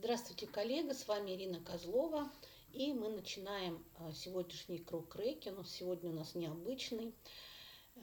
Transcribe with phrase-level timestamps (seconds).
[0.00, 2.30] Здравствуйте, коллега, с вами Ирина Козлова.
[2.72, 5.48] И мы начинаем а, сегодняшний круг рейки.
[5.48, 7.12] Но сегодня у нас необычный.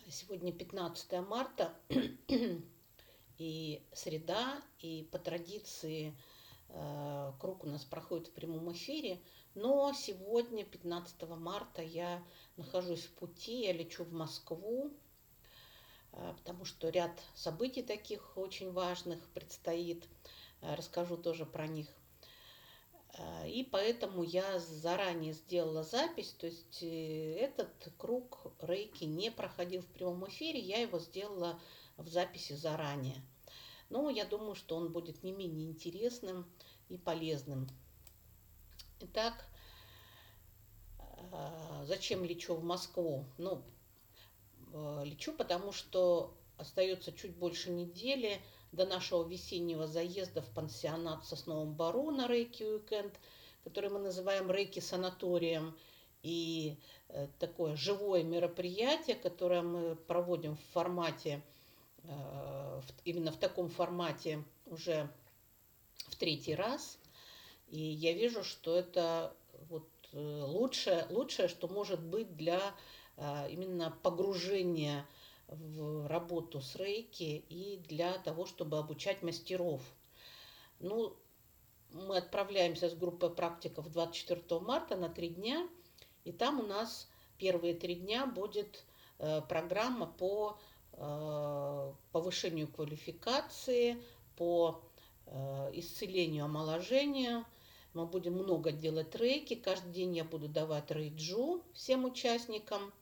[0.10, 1.74] Сегодня 15 марта
[3.38, 4.62] и среда.
[4.80, 6.14] И по традиции
[6.68, 9.22] а, круг у нас проходит в прямом эфире.
[9.54, 12.22] Но сегодня, 15 марта, я
[12.58, 14.92] нахожусь в пути, я лечу в Москву,
[16.12, 20.10] а, потому что ряд событий таких очень важных предстоит–
[20.62, 21.88] расскажу тоже про них.
[23.18, 29.82] Э, и поэтому я заранее сделала запись, то есть э, этот круг рейки не проходил
[29.82, 31.60] в прямом эфире, я его сделала
[31.98, 33.22] в записи заранее.
[33.90, 36.46] Но я думаю, что он будет не менее интересным
[36.90, 37.70] и полезным.
[39.00, 39.46] Итак,
[41.84, 43.26] зачем лечу в Москву?
[43.38, 43.62] Ну,
[45.04, 48.42] лечу, потому что остается чуть больше недели–
[48.76, 53.14] до нашего весеннего заезда в пансионат в Сосновом Бару на Рейки Уикенд,
[53.64, 55.76] который мы называем Рейки санаторием.
[56.22, 56.78] И
[57.10, 61.42] э, такое живое мероприятие, которое мы проводим в формате,
[62.04, 65.10] э, именно в таком формате уже
[66.08, 66.98] в третий раз.
[67.68, 69.36] И я вижу, что это
[69.70, 72.62] вот э, лучшее, лучшее, что может быть для
[73.50, 75.08] именно погружения
[75.48, 79.82] в работу с рейки и для того, чтобы обучать мастеров.
[80.80, 81.16] Ну,
[81.92, 85.68] мы отправляемся с группой практиков 24 марта на три дня,
[86.24, 88.84] и там у нас первые три дня будет
[89.20, 90.58] э, программа по
[90.94, 94.02] э, повышению квалификации,
[94.36, 94.82] по
[95.28, 97.46] э, исцелению, омоложению.
[97.94, 99.56] Мы будем много делать рейки.
[99.56, 102.94] Каждый день я буду давать рейджу всем участникам.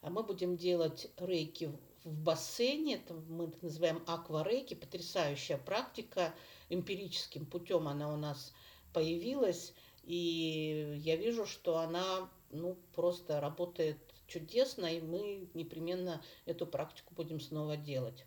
[0.00, 1.70] Мы будем делать рейки
[2.04, 6.34] в бассейне, это мы называем акварейки, потрясающая практика,
[6.68, 8.54] эмпирическим путем она у нас
[8.92, 9.74] появилась,
[10.04, 17.40] и я вижу, что она ну, просто работает чудесно, и мы непременно эту практику будем
[17.40, 18.24] снова делать.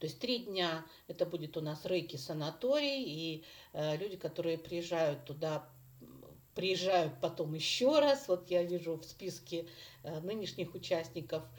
[0.00, 5.24] То есть три дня это будет у нас рейки санаторий, и э, люди, которые приезжают
[5.24, 5.66] туда,
[6.54, 8.28] приезжают потом еще раз.
[8.28, 9.66] Вот я вижу в списке
[10.02, 11.44] э, нынешних участников–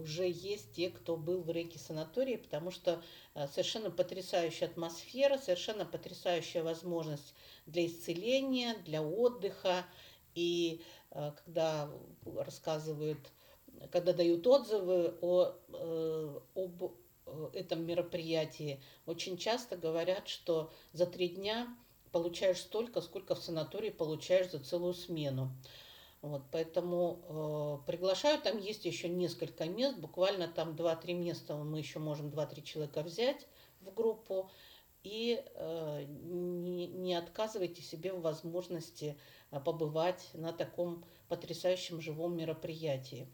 [0.00, 3.02] уже есть те, кто был в рейке санатории, потому что
[3.34, 7.34] э, совершенно потрясающая атмосфера, совершенно потрясающая возможность
[7.66, 9.84] для исцеления, для отдыха.
[10.34, 11.90] И э, когда
[12.36, 13.18] рассказывают,
[13.90, 15.54] когда дают отзывы о,
[16.54, 16.92] об
[17.54, 21.68] этом мероприятии, очень часто говорят, что за три дня
[22.12, 25.50] получаешь столько, сколько в санатории получаешь за целую смену.
[26.22, 31.98] Вот, поэтому э, приглашаю, там есть еще несколько мест, буквально там 2-3 места мы еще
[31.98, 33.46] можем 2-3 человека взять
[33.80, 34.50] в группу.
[35.02, 39.18] И э, не, не отказывайте себе в возможности
[39.50, 43.26] э, побывать на таком потрясающем живом мероприятии.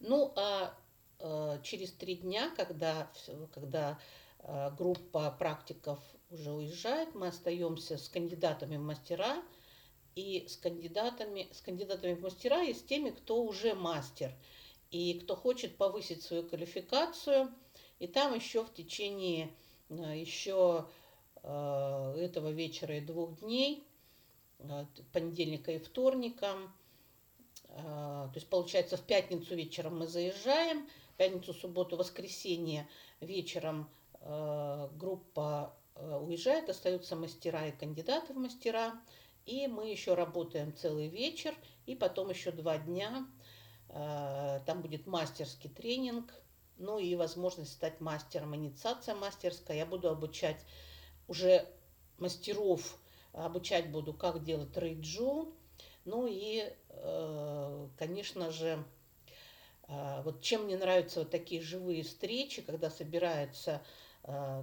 [0.00, 0.74] Ну, а
[1.18, 3.12] э, через три дня, когда,
[3.52, 3.98] когда
[4.38, 6.00] э, группа практиков
[6.30, 9.42] уже уезжает, мы остаемся с кандидатами в мастера–
[10.16, 14.32] и с кандидатами, с кандидатами в мастера и с теми, кто уже мастер
[14.90, 17.52] и кто хочет повысить свою квалификацию.
[17.98, 19.50] И там еще в течение
[19.90, 20.86] э, еще
[21.42, 23.84] э, этого вечера и двух дней,
[24.58, 26.56] э, понедельника и вторника,
[27.68, 30.88] то есть получается в пятницу вечером мы заезжаем,
[31.18, 32.88] пятницу, субботу, воскресенье
[33.20, 33.90] вечером
[34.94, 38.94] группа уезжает, остаются мастера и кандидаты в мастера.
[39.46, 41.54] И мы еще работаем целый вечер,
[41.86, 43.26] и потом еще два дня.
[43.88, 46.34] Э, там будет мастерский тренинг,
[46.78, 49.76] ну и возможность стать мастером, инициация мастерская.
[49.76, 50.60] Я буду обучать
[51.28, 51.64] уже
[52.18, 52.98] мастеров,
[53.32, 55.54] обучать буду, как делать рейджу.
[56.04, 58.84] Ну и, э, конечно же,
[59.86, 63.80] э, вот чем мне нравятся вот такие живые встречи, когда собираются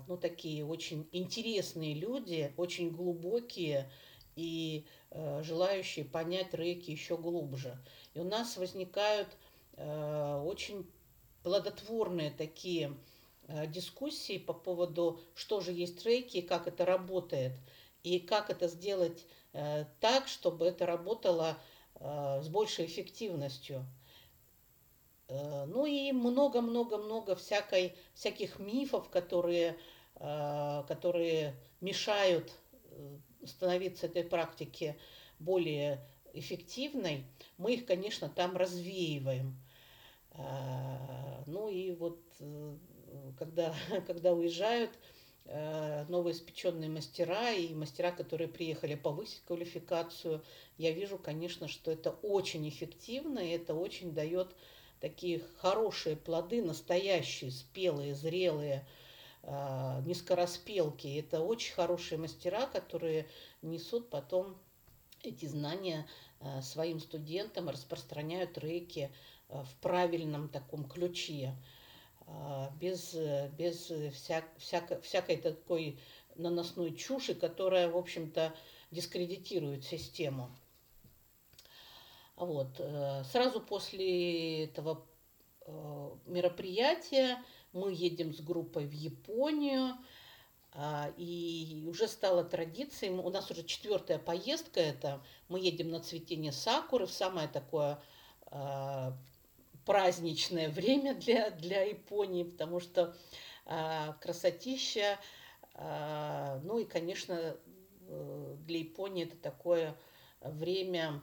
[0.09, 3.89] ну, такие очень интересные люди, очень глубокие,
[4.35, 7.77] и э, желающие понять рейки еще глубже.
[8.13, 9.29] И у нас возникают
[9.73, 10.89] э, очень
[11.43, 12.97] плодотворные такие
[13.47, 17.53] э, дискуссии по поводу, что же есть рейки как это работает,
[18.03, 21.57] и как это сделать э, так, чтобы это работало
[21.95, 23.85] э, с большей эффективностью.
[25.27, 29.77] Э, ну и много-много-много всякой, всяких мифов, которые,
[30.15, 32.51] э, которые мешают
[32.91, 34.97] э, становиться этой практике
[35.39, 36.03] более
[36.33, 37.25] эффективной,
[37.57, 39.57] мы их, конечно, там развеиваем.
[40.31, 42.75] А, ну и вот э,
[43.37, 43.73] когда,
[44.07, 44.91] когда уезжают
[45.45, 50.43] э, новоиспеченные мастера и мастера, которые приехали повысить квалификацию.
[50.77, 54.55] Я вижу, конечно, что это очень эффективно, и это очень дает
[54.99, 58.87] такие хорошие плоды, настоящие, спелые, зрелые,
[59.43, 61.19] низкораспелки.
[61.19, 63.27] Это очень хорошие мастера, которые
[63.61, 64.57] несут потом
[65.21, 66.07] эти знания
[66.39, 69.11] э, своим студентам, распространяют рейки
[69.49, 71.55] в правильном таком ключе.
[72.25, 73.13] А, без,
[73.57, 75.99] без всяк, всяко, всякой такой
[76.35, 78.53] наносной чуши, которая, в общем-то,
[78.91, 80.49] дискредитирует систему.
[82.35, 82.79] Вот.
[82.79, 85.05] Э, сразу после этого
[85.61, 87.37] э, мероприятия
[87.73, 89.97] мы едем с группой в Японию,
[90.75, 96.51] а, и уже стало традицией, у нас уже четвертая поездка это, мы едем на цветение
[96.51, 97.99] сакуры в самое такое
[98.47, 99.15] а,
[99.85, 103.15] праздничное время для, для Японии, потому что
[103.65, 105.19] а, красотища,
[105.75, 107.57] ну и, конечно,
[108.07, 109.97] э, для Японии это такое
[110.39, 111.19] время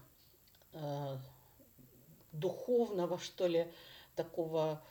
[2.33, 3.71] духовного, что ли,
[4.17, 4.83] такого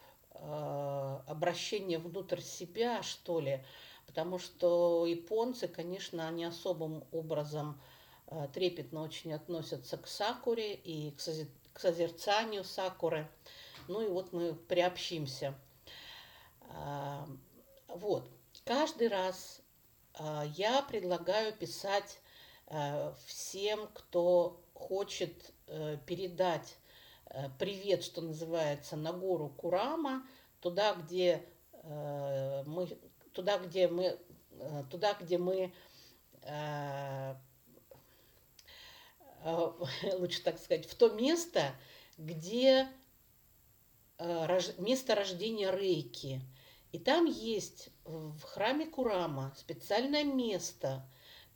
[0.42, 3.64] а, обращения внутрь себя, что ли,
[4.08, 7.82] потому что японцы, конечно, они особым образом
[8.28, 11.16] а, трепетно очень относятся к сакуре и
[11.74, 13.30] к созерцанию сакуры.
[13.88, 15.56] Ну и вот мы приобщимся.
[16.62, 17.28] А,
[17.88, 18.30] вот.
[18.66, 19.62] Каждый раз
[20.58, 22.20] я предлагаю писать
[23.26, 26.79] всем, кто хочет э, передать э,
[27.58, 30.26] привет, что называется, на гору Курама,
[30.62, 32.88] туда, где э, мы,
[33.34, 34.18] туда, где мы,
[34.90, 35.74] туда, где мы
[40.14, 41.74] лучше так сказать, в то место,
[42.18, 42.88] где
[44.18, 46.42] э, место рождения Рейки.
[46.92, 51.08] И там есть в храме Курама специальное место.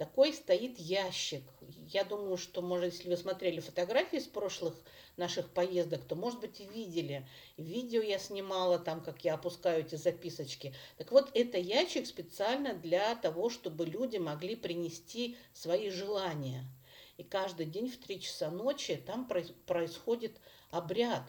[0.03, 1.43] Такой стоит ящик.
[1.87, 4.75] Я думаю, что, может, если вы смотрели фотографии с прошлых
[5.15, 7.25] наших поездок, то, может быть, и видели.
[7.55, 10.75] Видео я снимала там, как я опускаю эти записочки.
[10.97, 16.65] Так вот, это ящик специально для того, чтобы люди могли принести свои желания–
[17.17, 19.29] и каждый день в три часа ночи там
[19.67, 20.31] происходит
[20.71, 21.21] обряд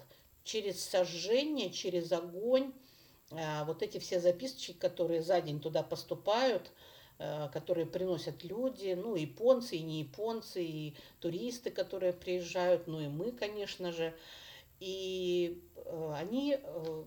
[0.43, 2.73] через сожжение, через огонь.
[3.31, 6.71] А, вот эти все записочки, которые за день туда поступают,
[7.53, 13.31] которые приносят люди, ну, японцы, и не японцы, и туристы, которые приезжают, ну, и мы,
[13.31, 14.15] конечно же.
[14.81, 17.05] И э, они, э,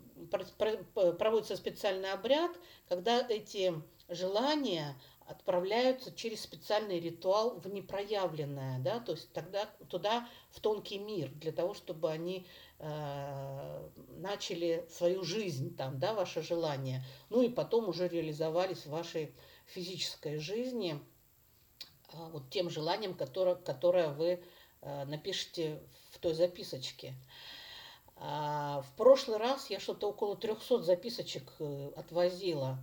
[1.20, 2.52] проводится специальный обряд,
[2.88, 3.74] когда эти
[4.10, 4.96] желания,
[5.28, 11.52] отправляются через специальный ритуал в непроявленное, да, то есть тогда туда в тонкий мир для
[11.52, 12.48] того, чтобы они
[12.80, 19.34] э, начали свою жизнь там, да, ваше желание, ну и потом уже реализовались в вашей
[19.68, 21.00] физической жизни
[22.14, 24.44] э, вот тем желанием, которое, которое вы
[24.82, 25.82] э, напишите
[26.12, 27.14] в той записочке.
[28.16, 32.80] А в прошлый раз я что-то около 300 записочек э, отвозила.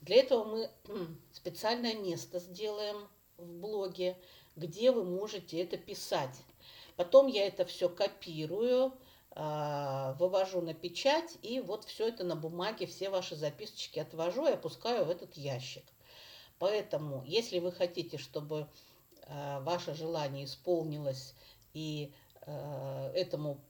[0.00, 0.70] Для этого мы
[1.32, 4.16] специальное место сделаем в блоге,
[4.56, 6.36] где вы можете это писать.
[6.96, 8.92] Потом я это все копирую,
[9.30, 14.52] а, вывожу на печать, и вот все это на бумаге, все ваши записочки отвожу и
[14.52, 15.84] опускаю в этот ящик.
[16.58, 18.68] Поэтому, если вы хотите, чтобы
[19.26, 21.34] а, ваше желание исполнилось
[21.72, 22.12] и
[22.42, 23.60] а, этому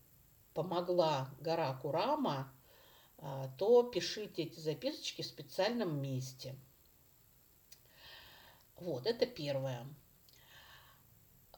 [0.55, 2.53] помогла гора Курама,
[3.19, 6.55] а, то пишите эти записочки в специальном месте.
[8.77, 9.87] Вот, это первое.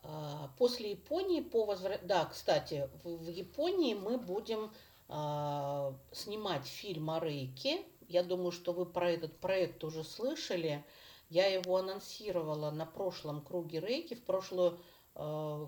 [0.02, 2.06] А, после Японии по возврат...
[2.06, 4.72] Да, кстати, в Японии мы будем
[5.08, 7.84] а, снимать фильм о Рейке.
[8.08, 10.84] Я думаю, что вы про этот проект уже слышали.
[11.30, 14.78] Я его анонсировала на прошлом круге Рейки, в прошлую,
[15.14, 15.60] на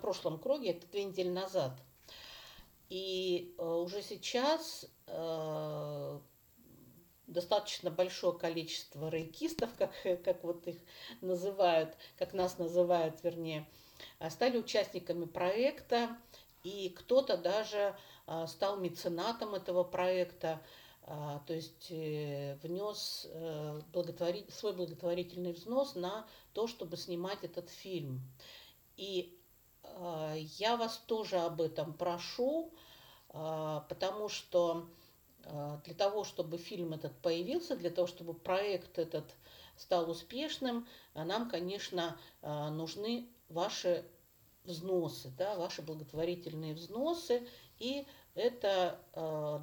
[0.00, 1.78] прошлом круге, это две недели назад–
[2.88, 6.18] и э, уже сейчас э,
[7.26, 9.90] достаточно большое количество рейкистов, как,
[10.24, 10.76] как вот их
[11.20, 13.68] называют, как нас называют, вернее,
[14.20, 16.16] э, стали участниками проекта,
[16.62, 17.96] и кто-то даже
[18.48, 20.60] стал меценатом этого проекта,
[21.06, 23.28] то есть внес
[23.92, 24.44] благотвори...
[24.50, 28.20] свой благотворительный взнос на то, чтобы снимать этот фильм.
[28.96, 29.36] И
[29.94, 32.72] а, я вас тоже об этом прошу,
[33.30, 34.88] а, потому что
[35.44, 39.24] а, для того, чтобы фильм этот появился, для того, чтобы проект этот
[39.76, 44.06] стал успешным, нам, конечно, нужны ваши
[44.64, 47.46] взносы, да, ваши благотворительные взносы,
[47.78, 48.98] и это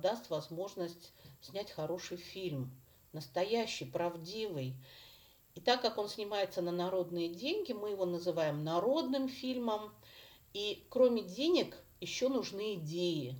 [0.03, 2.71] даст возможность снять хороший фильм.
[3.11, 4.73] настоящий, правдивый.
[5.53, 9.93] И так как он снимается на народные деньги, мы его называем народным фильмом.
[10.53, 13.35] И кроме денег еще нужны идеи.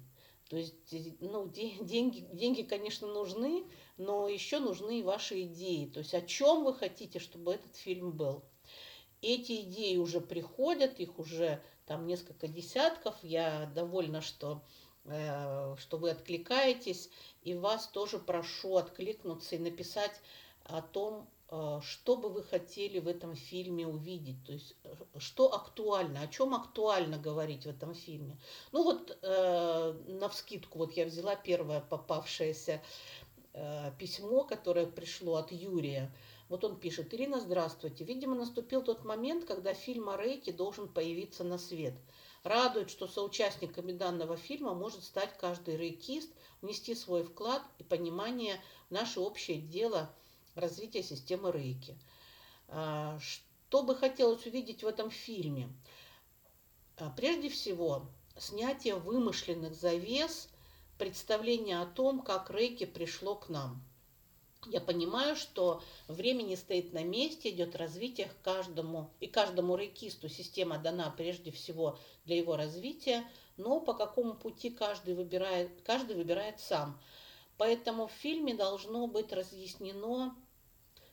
[0.49, 0.75] То есть,
[1.19, 3.63] ну, деньги, деньги, конечно, нужны,
[3.97, 5.87] но еще нужны и ваши идеи.
[5.87, 8.43] То есть, о чем вы хотите, чтобы этот фильм был.
[9.21, 13.15] Эти идеи уже приходят, их уже там несколько десятков.
[13.23, 14.61] Я довольна, что,
[15.05, 17.09] что вы откликаетесь.
[17.43, 20.13] И вас тоже прошу откликнуться и написать
[20.65, 25.53] о том, э, что бы вы хотели в этом фильме увидеть, то есть э, что
[25.53, 28.37] актуально, о чем актуально говорить в этом фильме.
[28.71, 32.81] Ну вот э, на вскидку вот я взяла первое попавшееся
[33.53, 36.13] э, письмо, которое пришло от Юрия.
[36.49, 38.03] Вот он пишет, Ирина, здравствуйте.
[38.03, 41.93] Видимо, наступил тот момент, когда фильм о Рейке должен появиться на свет.
[42.43, 46.29] Радует, что соучастниками данного фильма может стать каждый рейкист,
[46.61, 50.13] внести свой вклад и понимание в наше общее дело
[50.55, 51.97] развития системы рейки.
[52.67, 55.69] А, что бы хотелось увидеть в этом фильме?
[56.97, 58.07] А, прежде всего,
[58.37, 60.49] снятие вымышленных завес,
[60.97, 63.81] представление о том, как рейки пришло к нам–
[64.67, 70.29] я понимаю, что время не стоит на месте, идет развитие к каждому, и каждому рейкисту
[70.29, 73.23] система дана прежде всего для его развития,
[73.57, 76.99] но по какому пути каждый выбирает, каждый выбирает сам.
[77.57, 80.35] Поэтому в фильме должно быть разъяснено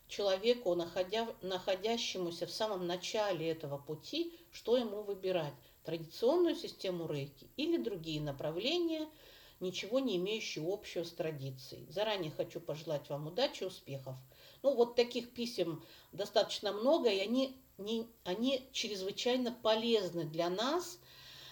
[0.08, 5.54] человеку, находя, находящемуся в самом начале этого пути, что ему выбирать.
[5.84, 9.08] Традиционную систему рейки или другие направления–
[9.60, 11.86] ничего не имеющие общего с традицией.
[11.90, 14.16] Заранее хочу пожелать вам удачи успехов.
[14.62, 20.98] Ну, вот таких писем достаточно много, и они, не, они чрезвычайно полезны для нас,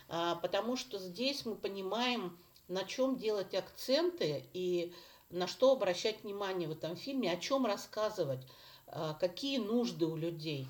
[0.08, 4.92] а, потому что здесь мы понимаем, на чем делать акценты и
[5.30, 8.40] на что обращать внимание в этом фильме, о чем рассказывать,
[8.86, 10.66] а, какие нужды у людей.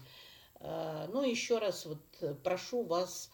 [0.57, 1.99] А, ну, еще раз вот
[2.43, 3.31] прошу вас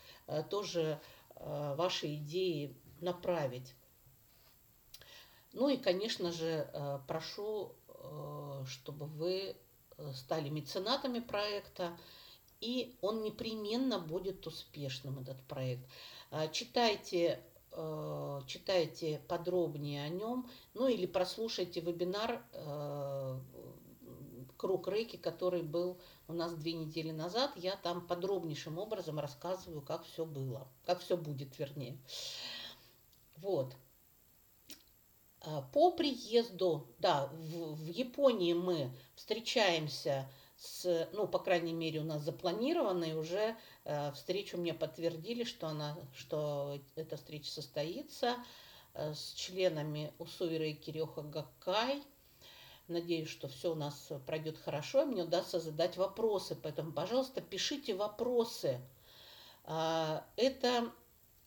[0.51, 1.01] тоже
[1.37, 3.75] ваши идеи направить.
[5.55, 9.57] Ну и, конечно же, э, прошу, э, чтобы вы
[9.97, 11.97] э, стали меценатами проекта,
[12.61, 15.85] и он непременно будет успешным, этот проект.
[16.53, 17.45] Читайте,
[18.47, 22.43] читайте подробнее о нем, ну или прослушайте вебинар
[24.57, 27.53] «Круг Рейки», который был у нас две недели назад.
[27.57, 31.99] Я там подробнейшим образом рассказываю, как все было, как все будет, вернее.
[33.37, 33.75] Вот.
[35.47, 42.05] А, по приезду, да, в, в Японии мы встречаемся с, ну, по крайней мере, у
[42.05, 48.37] нас запланированной уже э, встречу мне подтвердили, что она, что эта встреча состоится
[48.95, 52.03] э, с членами Усуира и Кирёха Гаккай.
[52.89, 56.55] Надеюсь, что все у нас пройдет хорошо, и мне удастся задать вопросы.
[56.55, 58.81] Поэтому, пожалуйста, пишите вопросы.
[59.65, 60.91] Э, это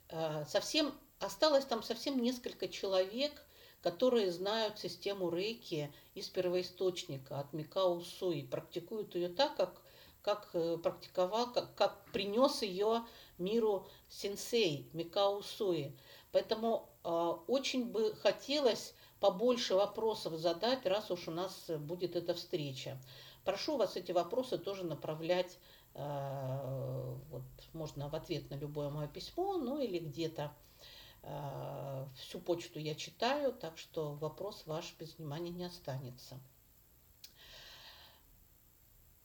[0.10, 3.47] э, совсем осталось там совсем несколько человек,
[3.82, 9.82] которые знают систему рейки из первоисточника, от Микао Суи, практикуют ее так, как,
[10.22, 13.04] как э, практиковал, как, как принес ее
[13.38, 15.96] миру сенсей Микао Суи.
[16.32, 17.10] Поэтому э,
[17.48, 22.98] очень бы хотелось побольше вопросов задать, раз уж у нас будет эта встреча.
[23.46, 25.58] Прошу вас эти вопросы тоже направлять,
[25.94, 27.44] э, вот,
[27.74, 30.77] можно в ответ на любое мое письмо, ну или где-то Э,
[32.16, 36.40] всю почту я читаю, так что вопрос ваш без внимания не останется.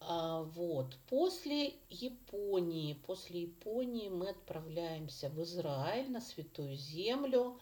[0.00, 0.96] А, вот.
[1.08, 7.60] После Японии, после Японии мы отправляемся в Израиль на Святую Землю.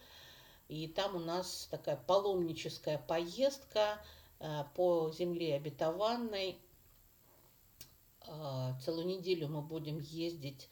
[0.67, 4.01] И там у нас такая паломническая поездка
[4.39, 6.57] э, по земле обетованной.
[8.25, 10.69] Э, целую неделю мы будем ездить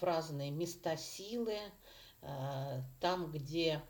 [0.00, 1.58] в разные места силы,
[2.22, 3.82] э, там, где,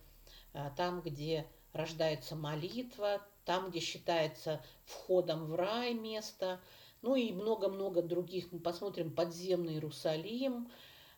[0.53, 6.61] э, там, где рождается молитва, там, где считается входом в рай место,
[7.03, 8.53] ну и много-много других.
[8.53, 10.71] Мы посмотрим подземный Иерусалим,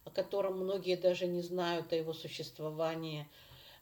[0.04, 3.28] о котором многие даже не знают о его существовании.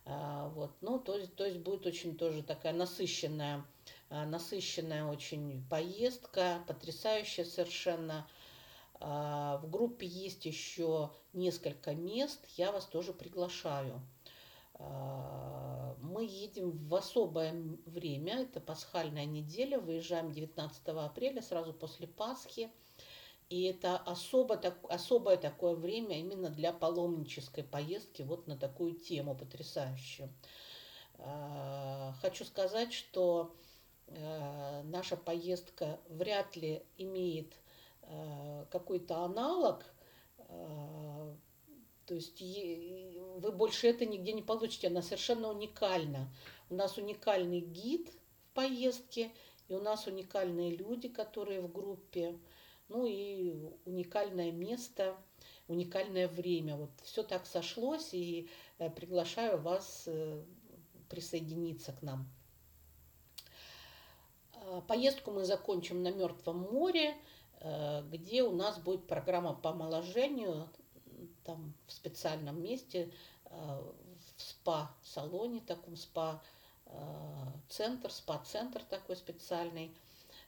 [0.04, 0.70] Э, вот.
[0.80, 3.64] Ну, то, есть, то есть будет очень тоже такая насыщенная,
[4.08, 8.26] насыщенная очень поездка, потрясающая совершенно.
[9.00, 14.00] А, в группе есть еще несколько мест, я вас тоже приглашаю.
[14.74, 17.54] А, мы едем в особое
[17.86, 22.70] время, это пасхальная неделя, выезжаем 19 апреля, сразу после Пасхи.
[23.48, 29.34] И это особо, так, особое такое время именно для паломнической поездки вот на такую тему
[29.34, 30.32] потрясающую.
[32.22, 33.52] Хочу сказать, что
[34.84, 37.52] наша поездка вряд ли имеет
[38.70, 39.84] какой-то аналог
[42.10, 46.28] то есть вы больше это нигде не получите, она совершенно уникальна.
[46.68, 48.10] У нас уникальный гид
[48.42, 49.30] в поездке,
[49.68, 52.36] и у нас уникальные люди, которые в группе,
[52.88, 55.16] ну и уникальное место,
[55.68, 56.74] уникальное время.
[56.74, 60.42] Вот все так сошлось, и э, приглашаю вас э,
[61.08, 62.28] присоединиться к нам.
[64.88, 67.14] Поездку мы закончим на Мертвом море, э,
[67.60, 70.68] где у нас будет программа по омоложению
[71.44, 73.12] там в специальном месте,
[73.44, 76.40] э, в спа-салоне, таком спа-центр,
[78.10, 79.94] спа-центр такой специальный.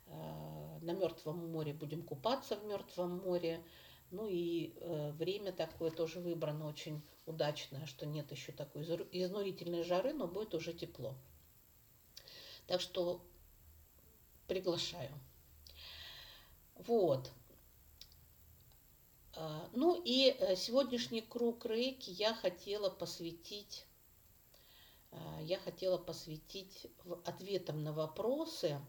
[0.06, 3.62] Э, на Мертвом море будем купаться в Мертвом море.
[4.10, 10.12] Ну и э, время такое тоже выбрано очень удачное, что нет еще такой изнурительной жары,
[10.12, 11.14] но будет уже тепло.
[12.66, 13.22] Так что
[14.46, 15.10] приглашаю.
[16.86, 17.30] Вот.
[19.34, 23.86] А, ну и э, сегодняшний круг рейки я хотела посвятить,
[25.12, 26.86] а, я хотела посвятить
[27.24, 28.80] ответам на вопросы.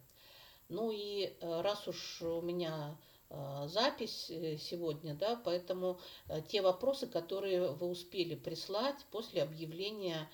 [0.70, 2.98] Ну и э, раз уж у меня
[3.30, 6.00] а, запись э, сегодня, да, поэтому
[6.48, 10.30] те вопросы, которые вы успели прислать после объявления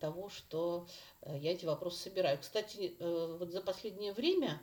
[0.00, 0.88] того, что
[1.22, 2.38] я эти вопросы собираю.
[2.38, 4.58] Кстати, вот за последнее время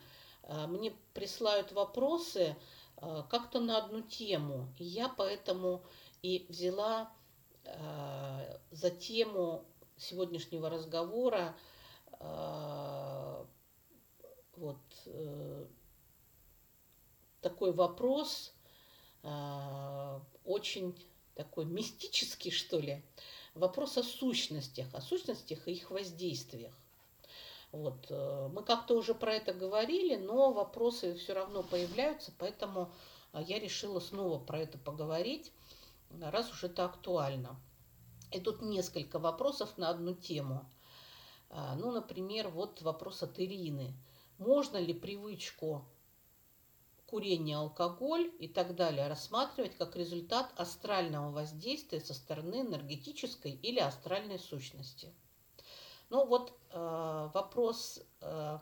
[0.67, 2.55] мне присылают вопросы,
[3.01, 4.71] Э, как-то на одну тему.
[4.77, 5.83] И я поэтому
[6.21, 7.11] и взяла
[7.63, 9.65] э, за тему
[9.97, 11.55] сегодняшнего разговора
[12.19, 13.45] э,
[14.55, 14.77] вот
[17.41, 18.53] такой вопрос,
[20.45, 20.95] очень
[21.33, 23.03] такой мистический, что ли,
[23.55, 26.77] вопрос о сущностях, о сущностях и их воздействиях.
[27.71, 28.07] Вот.
[28.09, 32.91] Э, мы как-то уже про это говорили, но вопросы все равно появляются, поэтому
[33.33, 35.51] э, я решила снова про это поговорить,
[36.19, 37.59] раз уж это актуально.
[38.31, 40.69] И тут несколько вопросов на одну тему.
[41.49, 43.93] Э, ну, например, вот вопрос от Ирины.
[44.37, 45.85] Можно ли привычку
[47.05, 54.39] курения, алкоголь и так далее рассматривать как результат астрального воздействия со стороны энергетической или астральной
[54.39, 55.13] сущности?
[56.11, 58.59] Ну вот э, вопрос э,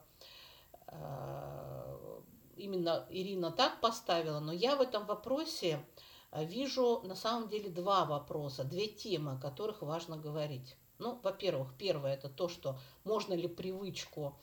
[0.86, 2.22] э,
[2.58, 5.84] именно Ирина так поставила, но я в этом вопросе
[6.32, 10.76] э, вижу на самом деле два вопроса, две темы, о которых важно говорить.
[11.00, 14.38] Ну, во-первых, первое это то, что можно ли привычку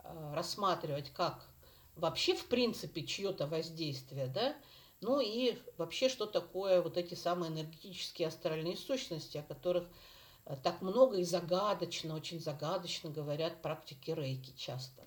[0.00, 1.48] э, рассматривать как
[1.96, 4.54] вообще в принципе чье-то воздействие, да,
[5.00, 9.84] ну и вообще что такое вот эти самые энергетические астральные сущности, о которых
[10.62, 15.02] так много и загадочно, очень загадочно говорят практики рейки часто.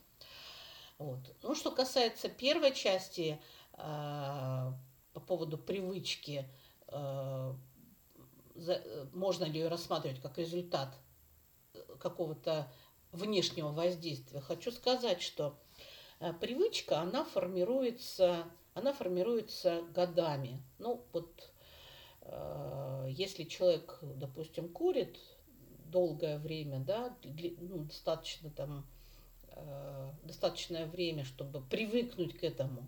[0.98, 1.20] Вот.
[1.44, 3.40] Ну, что касается первой части
[3.74, 3.78] э,
[5.14, 6.50] по поводу привычки,
[6.88, 7.54] э,
[8.56, 10.96] за, можно ли ее рассматривать как результат
[12.00, 12.72] какого-то
[13.12, 15.60] внешнего воздействия, хочу сказать, что
[16.20, 20.64] э, привычка, она формируется, она формируется годами.
[20.80, 21.57] Ну, вот Э,
[23.08, 25.18] если человек, допустим, курит
[25.86, 28.86] долгое время, да, ну, достаточно там
[29.50, 32.84] э, достаточное время, чтобы привыкнуть к этому,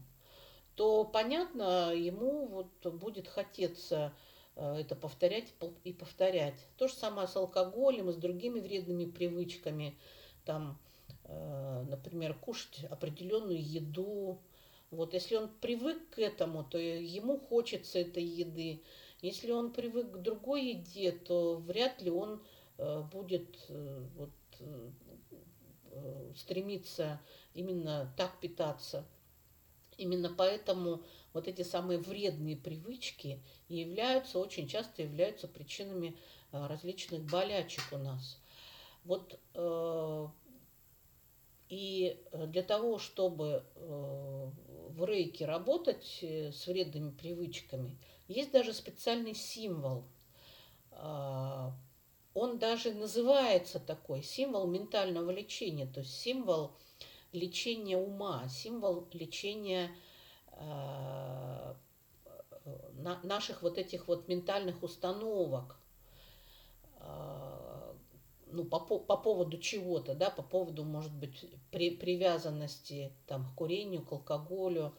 [0.76, 4.14] то понятно, ему вот будет хотеться
[4.56, 6.60] э, это повторять и повторять.
[6.78, 9.98] То же самое с алкоголем и с другими вредными привычками.
[10.46, 10.80] Там,
[11.28, 14.40] например, кушать определенную еду.
[14.90, 18.82] Вот если он привык к этому, то ему хочется этой еды.
[19.22, 22.42] Если он привык к другой еде, то вряд ли он
[22.78, 24.30] э, будет э, вот,
[24.60, 24.92] э,
[26.38, 27.20] стремиться
[27.54, 29.06] именно так питаться.
[29.98, 31.04] Именно поэтому
[31.34, 36.16] вот эти самые вредные привычки являются, очень часто являются причинами
[36.54, 38.40] различных болячек у нас.
[39.04, 39.38] Вот
[41.68, 47.98] и для того, чтобы в рейке работать с вредными привычками,
[48.30, 50.06] есть даже специальный символ.
[50.92, 51.74] А,
[52.34, 56.72] он даже называется такой, символ ментального лечения, то есть символ
[57.32, 59.92] лечения ума, символ лечения
[60.52, 61.76] а,
[63.24, 65.80] наших вот этих вот ментальных установок
[67.00, 67.96] а,
[68.52, 74.04] ну, по, по поводу чего-то, да, по поводу, может быть, при, привязанности там, к курению,
[74.04, 74.94] к алкоголю,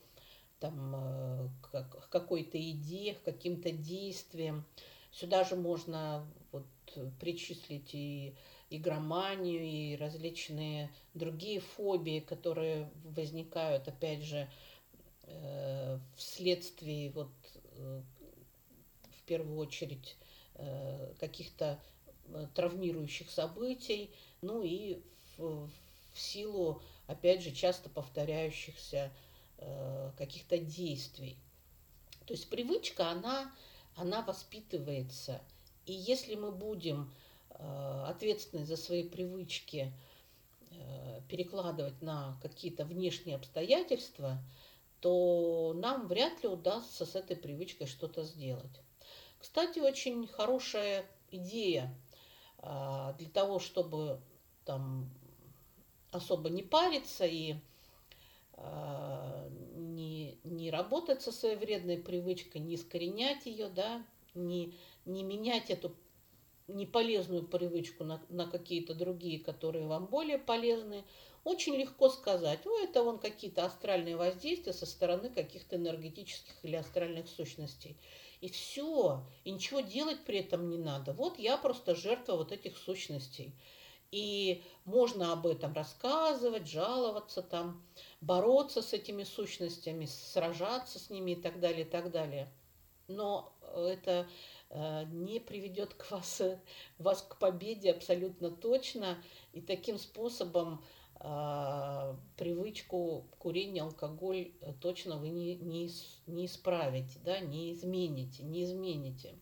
[0.60, 4.64] там, э, к какой-то идее, к каким-то действиям.
[5.10, 6.66] Сюда же можно вот,
[7.18, 8.34] причислить и
[8.68, 14.48] игроманию, и различные другие фобии, которые возникают, опять же,
[15.22, 17.32] э, вследствие вот
[17.76, 18.02] э,
[19.18, 20.16] в первую очередь
[21.18, 21.80] каких-то
[22.54, 24.10] травмирующих событий,
[24.42, 25.00] ну и
[25.38, 25.70] в,
[26.12, 29.10] в силу, опять же, часто повторяющихся
[30.16, 31.36] каких-то действий.
[32.26, 33.52] То есть привычка, она,
[33.96, 35.40] она воспитывается.
[35.86, 37.12] И если мы будем
[37.60, 39.92] Э, ответственность за свои привычки
[40.70, 44.38] э, перекладывать на какие-то внешние обстоятельства,
[45.00, 48.80] то нам вряд ли удастся с этой привычкой что-то сделать.
[49.38, 51.94] Кстати, очень хорошая идея
[52.58, 54.20] э, для того, чтобы
[54.64, 55.10] там
[56.10, 57.56] особо не париться и
[59.74, 65.94] не, не работать со своей вредной привычкой, не искоренять ее, да, не, не менять эту
[66.74, 71.04] неполезную привычку на, на какие-то другие, которые вам более полезны,
[71.42, 77.28] очень легко сказать, о, это вон какие-то астральные воздействия со стороны каких-то энергетических или астральных
[77.28, 77.96] сущностей.
[78.40, 81.12] И все, и ничего делать при этом не надо.
[81.12, 83.54] Вот я просто жертва вот этих сущностей.
[84.10, 87.82] И можно об этом рассказывать, жаловаться там,
[88.20, 92.48] бороться с этими сущностями, сражаться с ними и так далее, и так далее.
[93.06, 94.26] Но это
[94.70, 96.40] Э, не приведет к вас,
[96.98, 99.18] вас к победе абсолютно точно.
[99.52, 100.84] И таким способом
[101.16, 105.90] э, привычку курения, алкоголь э, точно вы не, не,
[106.28, 109.34] не исправите, да, не измените, не измените.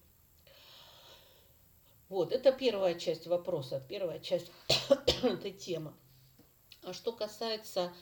[2.09, 4.51] Вот, это первая часть вопроса, первая часть
[5.23, 5.93] этой темы.
[6.83, 7.93] А что касается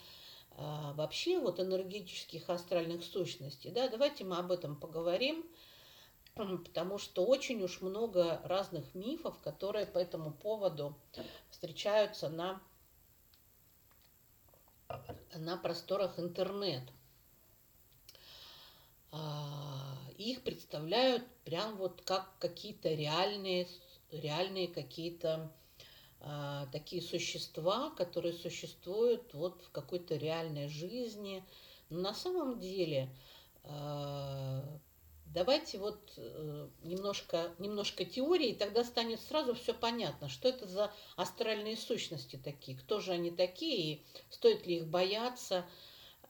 [0.53, 5.45] а, вообще вот энергетических астральных сущностей, да, давайте мы об этом поговорим
[6.64, 10.97] потому что очень уж много разных мифов, которые по этому поводу
[11.51, 12.61] встречаются на,
[15.35, 16.92] на просторах интернета.
[19.12, 23.69] А, их представляют прям вот как какие-то реальные,
[24.11, 25.53] реальные какие-то
[26.21, 31.45] а, такие существа, которые существуют вот в какой-то реальной жизни.
[31.90, 33.09] Но на самом деле
[33.64, 34.62] а,
[35.37, 40.90] Давайте вот э, немножко, немножко теории, и тогда станет сразу все понятно, что это за
[41.16, 45.66] астральные сущности такие, кто же они такие, стоит ли их бояться,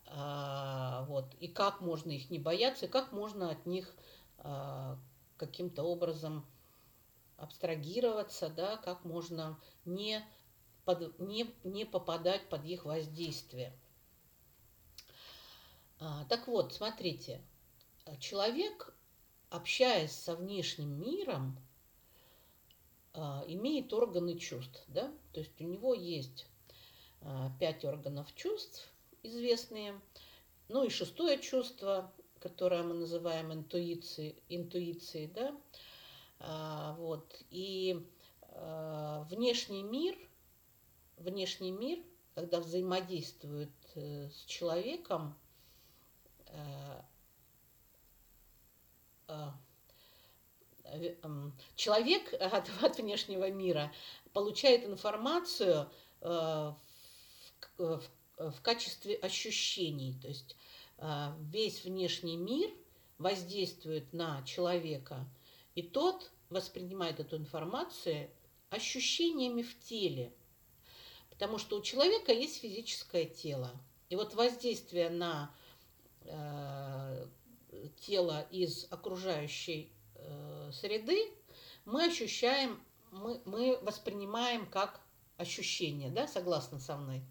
[0.07, 3.95] а, вот, и как можно их не бояться, и как можно от них
[4.39, 4.99] а,
[5.37, 6.45] каким-то образом
[7.37, 10.25] абстрагироваться, да, как можно не,
[10.85, 13.72] под, не, не попадать под их воздействие.
[15.99, 17.40] А, так вот, смотрите,
[18.20, 18.94] человек
[19.51, 21.59] общаясь со внешним миром,
[23.14, 26.46] а, имеет органы чувств, да, то есть у него есть
[27.22, 28.88] а, пять органов чувств
[29.22, 30.01] известные,
[30.68, 35.57] ну и шестое чувство, которое мы называем интуицией, интуицией да,
[36.38, 38.07] вот, и
[38.51, 40.16] внешний мир,
[41.16, 41.99] внешний мир,
[42.35, 45.35] когда взаимодействует э, с человеком,
[46.46, 47.01] э,
[49.29, 49.51] Э,
[51.75, 53.92] человек от, от внешнего мира
[54.33, 56.77] получает информацию в,
[57.77, 58.03] в,
[58.38, 60.16] в качестве ощущений.
[60.22, 60.57] То есть
[61.40, 62.70] весь внешний мир
[63.18, 65.29] воздействует на человека,
[65.77, 68.29] и тот воспринимает эту информацию
[68.71, 70.35] ощущениями в теле.
[71.31, 73.71] Потому что у человека есть физическое тело.
[74.09, 75.55] И вот воздействие на
[78.01, 81.31] тело из окружающей э, среды,
[81.85, 85.01] мы ощущаем, мы, мы воспринимаем как
[85.37, 87.23] ощущение, да, согласно со мной.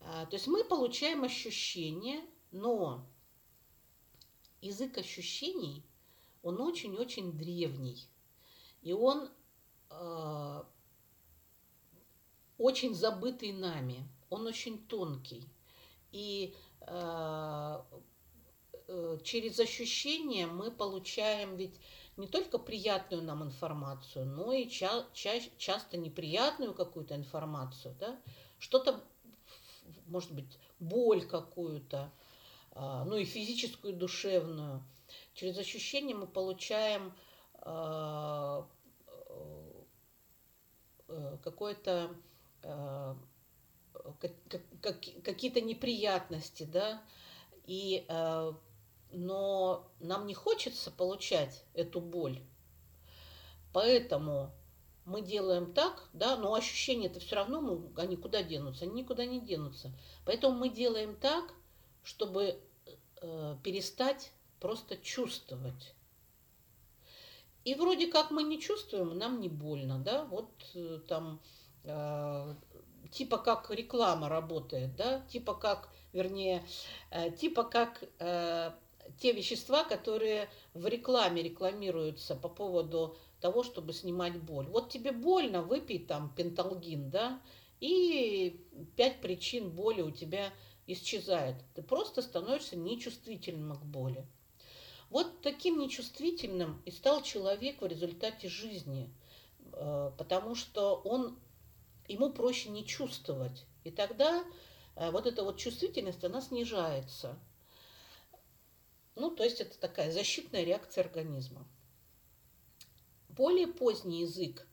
[0.00, 3.06] А, то есть мы получаем ощущение, но
[4.60, 5.84] язык ощущений,
[6.42, 8.08] он очень-очень древний.
[8.82, 9.28] И он
[9.90, 10.62] э,
[12.58, 15.44] очень забытый нами, он очень тонкий.
[16.10, 17.82] И э,
[18.88, 21.80] Э, через ощущения мы получаем ведь
[22.18, 28.20] не только приятную нам информацию, но и ча- ча- часто неприятную какую-то информацию, да,
[28.58, 29.02] что-то,
[30.06, 32.12] может быть, боль какую-то,
[32.72, 34.82] а, ну и физическую, и душевную.
[35.34, 37.14] Через ощущения мы получаем
[37.54, 38.66] а,
[41.08, 42.14] э, какое-то
[42.62, 43.16] а,
[45.22, 47.02] какие-то неприятности, да,
[47.66, 48.06] и
[49.12, 52.40] но нам не хочется получать эту боль.
[53.72, 54.50] Поэтому
[55.04, 58.84] мы делаем так, да, но ощущения-то все равно, ну, они куда денутся?
[58.84, 59.92] Они никуда не денутся.
[60.24, 61.52] Поэтому мы делаем так,
[62.02, 62.60] чтобы
[63.20, 65.94] э, перестать просто чувствовать.
[67.64, 71.40] И вроде как мы не чувствуем, нам не больно, да, вот э, там
[71.84, 72.54] э,
[73.10, 76.64] типа как реклама работает, да, типа как, вернее,
[77.10, 78.70] э, типа как э,
[79.18, 84.66] те вещества, которые в рекламе рекламируются по поводу того, чтобы снимать боль.
[84.68, 87.40] Вот тебе больно, выпей там пенталгин, да,
[87.80, 88.64] и
[88.96, 90.52] пять причин боли у тебя
[90.86, 91.56] исчезает.
[91.74, 94.26] Ты просто становишься нечувствительным к боли.
[95.12, 99.12] Вот таким нечувствительным и стал человек в результате жизни,
[99.74, 101.38] э, потому что он,
[102.08, 103.66] ему проще не чувствовать.
[103.84, 104.42] И тогда
[104.96, 107.38] э, вот эта вот чувствительность, она снижается.
[109.14, 111.68] Ну, то есть это такая защитная реакция организма.
[113.28, 114.66] Более поздний язык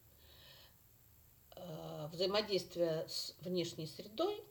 [1.58, 4.41] э, взаимодействия с внешней средой,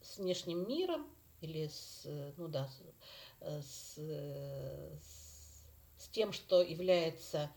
[0.00, 2.68] с внешним миром или с, ну да,
[3.40, 3.98] с, с,
[5.96, 7.50] с тем, что является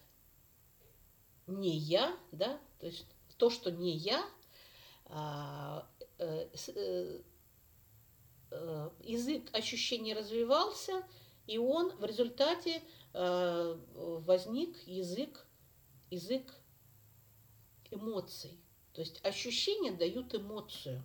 [1.48, 3.06] не я, да, то есть
[3.38, 4.24] то, что не я,
[5.06, 7.22] а, э, э,
[8.52, 11.04] э, язык ощущений развивался,
[11.46, 12.82] и он в результате
[13.14, 15.46] э, возник язык,
[16.10, 16.54] язык
[17.92, 18.60] эмоций.
[18.94, 21.04] То есть ощущения дают эмоцию.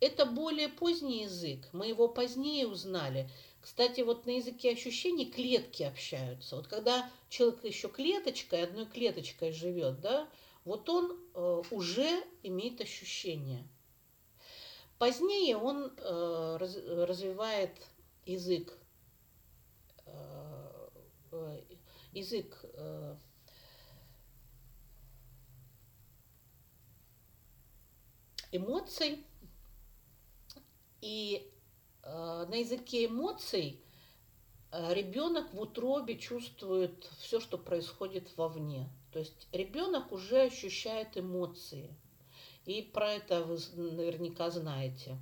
[0.00, 3.30] Это более поздний язык, мы его позднее узнали.
[3.60, 6.56] Кстати, вот на языке ощущений клетки общаются.
[6.56, 10.26] Вот когда человек еще клеточкой, одной клеточкой живет, да,
[10.64, 13.68] вот он э, уже имеет ощущение.
[14.98, 17.76] Позднее он э, раз, развивает
[18.24, 18.78] язык,
[20.06, 20.88] э,
[21.32, 21.60] э
[22.12, 23.16] язык э,
[28.52, 29.24] эмоций,
[31.00, 31.50] и
[32.02, 33.80] э, на языке эмоций
[34.72, 38.88] э, ребенок в утробе чувствует все, что происходит вовне.
[39.12, 41.94] То есть ребенок уже ощущает эмоции.
[42.66, 45.18] И про это вы наверняка знаете.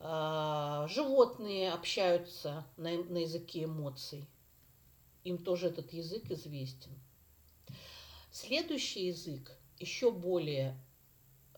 [0.00, 4.26] Э, животные общаются на, на языке эмоций.
[5.24, 6.90] Им тоже этот язык известен.
[8.32, 10.76] Следующий язык еще более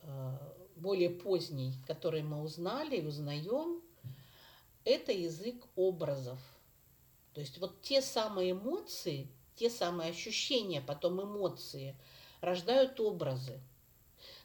[0.02, 3.82] э, более поздний, который мы узнали и узнаем,
[4.84, 6.38] это язык образов.
[7.32, 11.96] То есть вот те самые эмоции, те самые ощущения, потом эмоции,
[12.40, 13.60] рождают образы.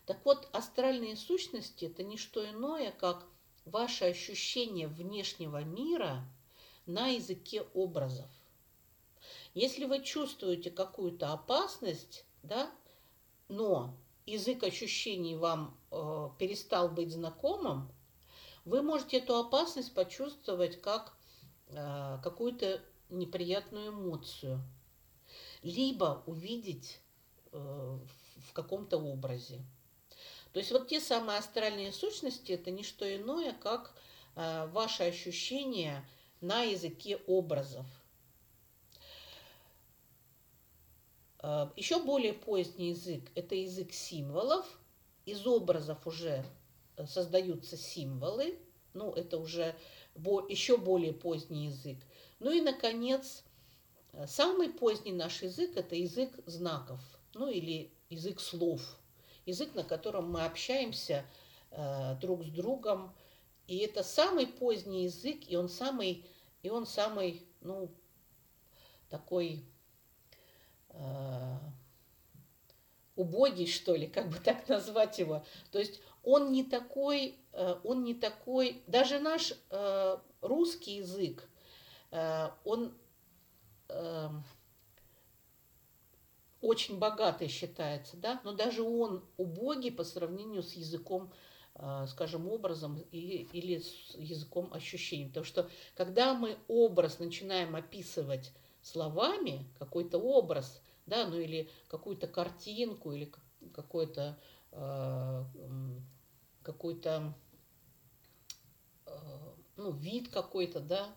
[0.06, 3.26] Так вот, астральные сущности– это не что иное, как
[3.66, 6.26] ваше ощущение внешнего мира
[6.86, 8.30] на языке образов.
[9.54, 12.72] Если вы чувствуете какую-то опасность, да,
[13.48, 13.94] но
[14.30, 17.92] язык ощущений вам э, перестал быть знакомым,
[18.66, 21.14] вы можете эту опасность почувствовать как
[21.68, 24.62] э, какую-то неприятную эмоцию,
[25.64, 27.00] либо увидеть
[27.52, 29.62] э, в каком-то образе.
[30.54, 33.96] То есть вот те самые астральные сущности это не что иное, как
[34.36, 36.08] э, ваши ощущения
[36.42, 37.86] на языке образов.
[37.86, 38.00] Э,
[41.42, 44.66] Еще более поздний язык– это язык символов.
[45.26, 46.44] Из образов уже
[46.98, 48.60] э, создаются символы.
[48.94, 49.76] Ну, это уже
[50.16, 51.98] еще более поздний язык.
[52.40, 53.44] Ну и, наконец,
[54.12, 57.00] э, самый поздний наш язык– это язык знаков,
[57.34, 58.82] ну или язык слов.
[59.46, 61.26] Язык, на котором мы общаемся
[62.20, 63.16] друг с другом.
[63.68, 66.26] И это самый поздний язык, и он самый,
[66.64, 67.92] и он самый, ну,
[69.10, 69.79] такой Э,
[73.20, 75.44] убогий, что ли, как бы так назвать его.
[75.72, 81.48] То есть он не такой, э, он не такой, даже наш э, русский язык,
[82.64, 82.98] он
[86.60, 91.32] очень богатый считается, да, но даже он убогий по сравнению с языком,
[92.08, 95.28] скажем, образом или с языком ощущений.
[95.28, 103.12] Потому что когда мы образ начинаем описывать словами какой-то образ, да, ну или какую-то картинку,
[103.12, 103.32] или
[103.74, 104.40] какой-то
[104.72, 105.44] э,
[106.64, 107.34] какой-то
[109.06, 109.12] э,
[109.78, 111.08] ну, вид какой-то, да,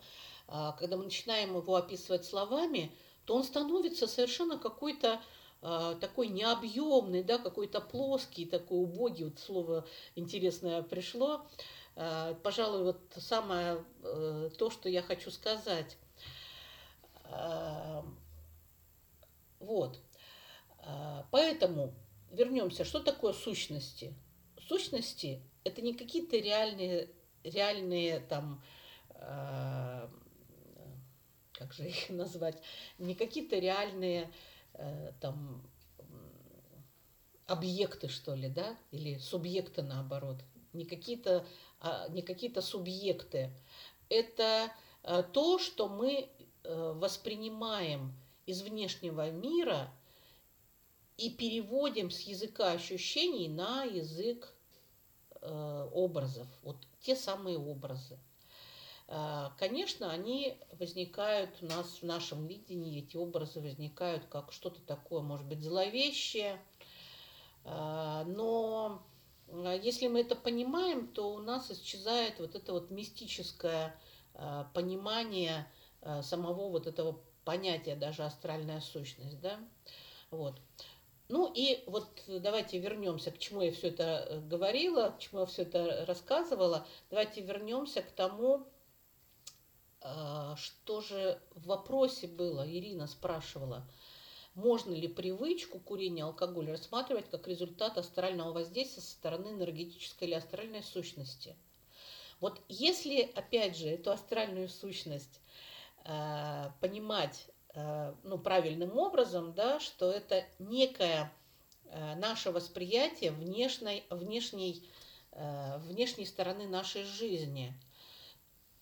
[0.49, 2.93] а когда мы начинаем его описывать словами,
[3.25, 5.21] то он становится совершенно какой-то
[5.63, 11.47] э, такой необъемный, да, какой-то плоский, такой убогий, вот слово интересное пришло.
[11.97, 15.97] Э, пожалуй, вот самое э, то, что я хочу сказать.
[19.63, 20.01] Вот.
[20.79, 21.95] А, поэтому
[22.31, 24.15] вернемся, что такое сущности?
[24.61, 27.11] Сущности– это не какие-то реальные,
[27.45, 28.63] реальные там,
[29.11, 30.09] э,
[31.53, 32.61] как же их назвать,
[32.99, 34.33] не какие-то реальные
[34.75, 35.63] э, там
[37.47, 40.39] объекты, что ли, да, или субъекты наоборот,
[40.73, 41.47] не какие-то
[41.81, 43.53] а, не какие-то субъекты.
[44.09, 44.73] Это
[45.33, 46.31] то, что мы
[46.65, 48.15] воспринимаем
[48.47, 49.91] из внешнего мира
[51.17, 54.53] и переводим с языка ощущений на язык
[55.41, 56.47] э, образов.
[56.63, 58.19] Вот те самые образы.
[59.59, 65.45] Конечно, они возникают у нас в нашем видении, эти образы возникают как что-то такое, может
[65.47, 66.59] быть, зловещее,
[67.65, 69.03] но
[69.83, 73.95] если мы это понимаем, то у нас исчезает вот это вот мистическое
[74.73, 75.71] понимание
[76.23, 79.59] самого вот этого понятие даже астральная сущность, да,
[80.31, 80.61] вот.
[81.29, 85.47] Ну и вот давайте вернемся, к чему я все это э, говорила, к чему я
[85.47, 86.87] все это рассказывала.
[87.09, 88.67] Давайте вернемся к тому,
[90.03, 92.69] а, что же в вопросе было.
[92.69, 93.89] Ирина спрашивала,
[94.55, 100.83] можно ли привычку курения алкоголя рассматривать как результат астрального воздействия со стороны энергетической или астральной
[100.83, 101.57] сущности.
[102.41, 105.42] Вот если, опять же, эту астральную сущность Э,
[106.81, 111.33] понимать э, ну, правильным образом, да, что это некое
[111.87, 114.87] э, наше восприятие внешней, внешней,
[115.33, 117.73] внешней стороны нашей жизни,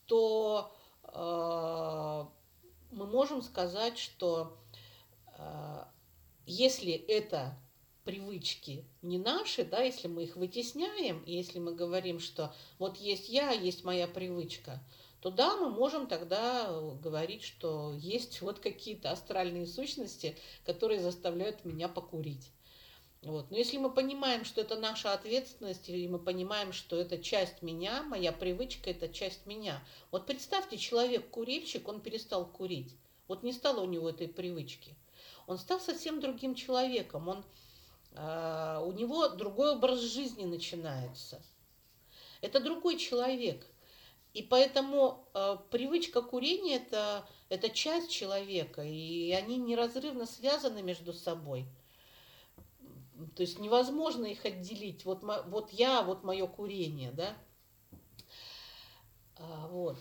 [0.06, 0.72] то
[2.90, 4.58] мы можем сказать, что
[6.44, 7.56] если это
[8.04, 13.52] привычки не наши, да, если мы их вытесняем, если мы говорим, что вот есть я,
[13.52, 14.80] есть моя привычка,
[15.20, 21.64] то да, мы можем тогда э, говорить, что есть вот какие-то астральные сущности, которые заставляют
[21.64, 22.50] меня покурить.
[23.22, 23.50] Вот.
[23.50, 28.02] Но если мы понимаем, что это наша ответственность, и мы понимаем, что это часть меня,
[28.02, 29.82] моя привычка– это часть меня.
[30.10, 32.96] Вот представьте, человек-курильщик, он перестал курить.
[33.28, 34.96] Вот не стало у него этой привычки.
[35.46, 37.28] Он стал совсем другим человеком.
[37.28, 37.44] Он,
[38.12, 41.42] э, у него другой образ жизни начинается.
[42.40, 43.66] Это другой человек–
[44.32, 51.66] и поэтому э, привычка курения это, это часть человека, и они неразрывно связаны между собой.
[53.34, 55.04] То есть невозможно их отделить.
[55.04, 57.36] Вот, вот я, вот мое курение, да.
[59.36, 59.98] А, вот.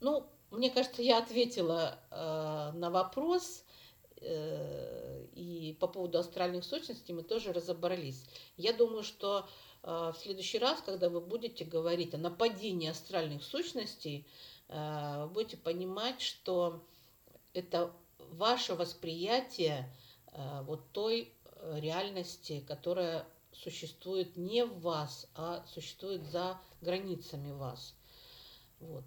[0.00, 3.64] Ну, мне кажется, я ответила э, на вопрос.
[4.20, 8.24] Э, и по поводу астральных сущностей мы тоже разобрались.
[8.56, 9.48] Я думаю, что
[9.82, 14.26] в следующий раз, когда вы будете говорить о нападении астральных сущностей,
[14.68, 16.82] а, вы будете понимать, что
[17.52, 19.92] это ваше восприятие
[20.28, 27.94] а, вот той э, реальности, которая существует не в вас, а существует за границами вас.
[28.80, 29.04] Вот.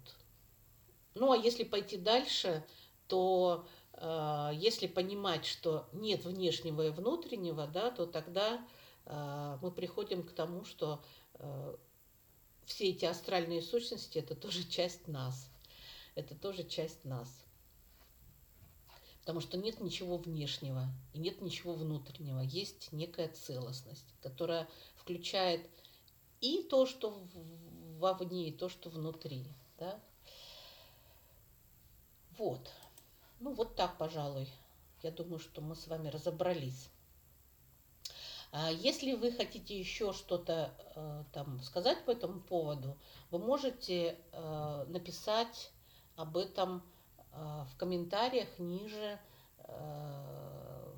[1.14, 2.64] Ну а если пойти дальше,
[3.08, 8.64] то э, если понимать, что нет внешнего и внутреннего, да, то тогда
[9.06, 11.02] мы приходим к тому, что
[11.34, 11.76] э,
[12.64, 15.48] все эти астральные сущности– это тоже часть нас.
[16.14, 17.28] Это тоже часть нас.
[19.20, 22.40] Потому что нет ничего внешнего и нет ничего внутреннего.
[22.40, 25.68] Есть некая целостность, которая включает
[26.40, 27.26] и то, что
[27.98, 29.44] вовне, и то, что внутри.
[29.78, 30.00] Да?
[32.38, 32.70] Вот.
[33.40, 34.48] Ну, вот так, пожалуй.
[35.02, 36.88] Я думаю, что мы с вами разобрались.
[38.58, 42.96] А если вы хотите еще что-то э, там сказать по этому поводу,
[43.30, 45.70] вы можете э, написать
[46.14, 46.82] об этом
[47.32, 49.20] э, в комментариях ниже
[49.58, 50.94] в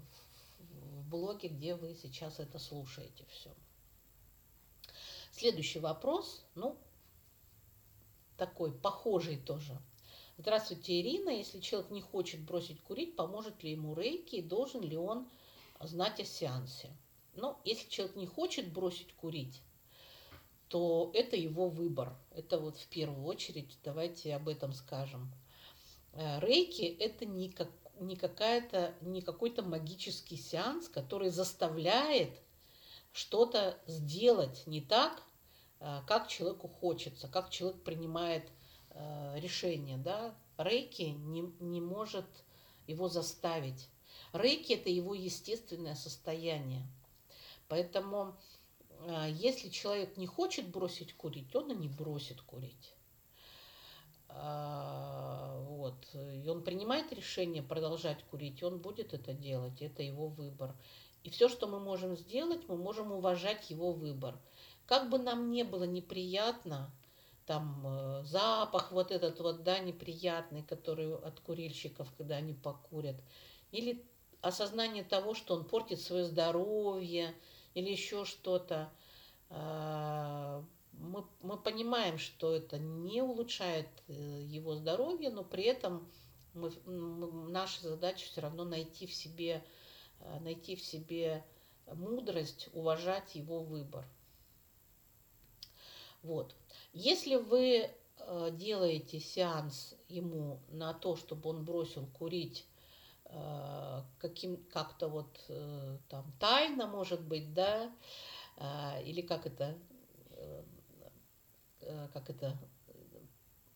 [1.08, 3.50] блоге, где вы сейчас это слушаете все.
[5.32, 6.78] Следующий вопрос, ну,
[8.36, 9.76] такой похожий тоже.
[10.36, 11.30] Здравствуйте, Ирина.
[11.30, 15.28] Если человек не хочет бросить курить, поможет ли ему рейки и должен ли он
[15.80, 16.92] знать о сеансе?
[17.38, 19.62] Но если человек не хочет бросить курить,
[20.66, 22.16] то это его выбор.
[22.32, 25.32] Это вот в первую очередь, давайте об этом скажем.
[26.14, 27.70] Э, рейки– это не, как,
[28.00, 32.30] не, какая-то, не какой-то магический сеанс, который заставляет
[33.12, 35.22] что-то сделать не так,
[35.78, 38.48] э, как человеку хочется, как человек принимает
[38.90, 39.96] э, решение.
[39.96, 40.34] Да?
[40.56, 42.26] Рейки не, не может
[42.88, 43.88] его заставить.
[44.32, 46.84] Рейки– это его естественное состояние–
[47.68, 48.36] Поэтому
[49.06, 52.94] а, если человек не хочет бросить курить, он и не бросит курить.
[54.28, 55.94] А, вот.
[56.14, 60.74] И он принимает решение продолжать курить, он будет это делать, это его выбор.
[61.24, 64.38] И все, что мы можем сделать, мы можем уважать его выбор.
[64.86, 66.90] Как бы нам не было неприятно,
[67.44, 73.16] там э, запах вот этот вот, да, неприятный, который от курильщиков, когда они покурят,
[73.72, 74.04] или
[74.40, 77.34] осознание того, что он портит свое здоровье,
[77.74, 78.92] или еще что-то,
[79.50, 86.10] а, мы, мы понимаем, что это не улучшает э, его здоровье, но при этом
[86.54, 89.64] мы, наша задача все равно найти в себе,
[90.20, 91.44] э, найти в себе
[91.86, 94.06] мудрость, уважать его выбор.
[96.22, 96.54] Вот.
[96.92, 102.66] Если вы э, делаете сеанс ему на то, чтобы он бросил курить
[104.18, 105.38] каким как-то вот
[106.08, 107.92] там тайно, может быть, да,
[109.04, 109.76] или как это
[111.88, 112.56] Э, как это,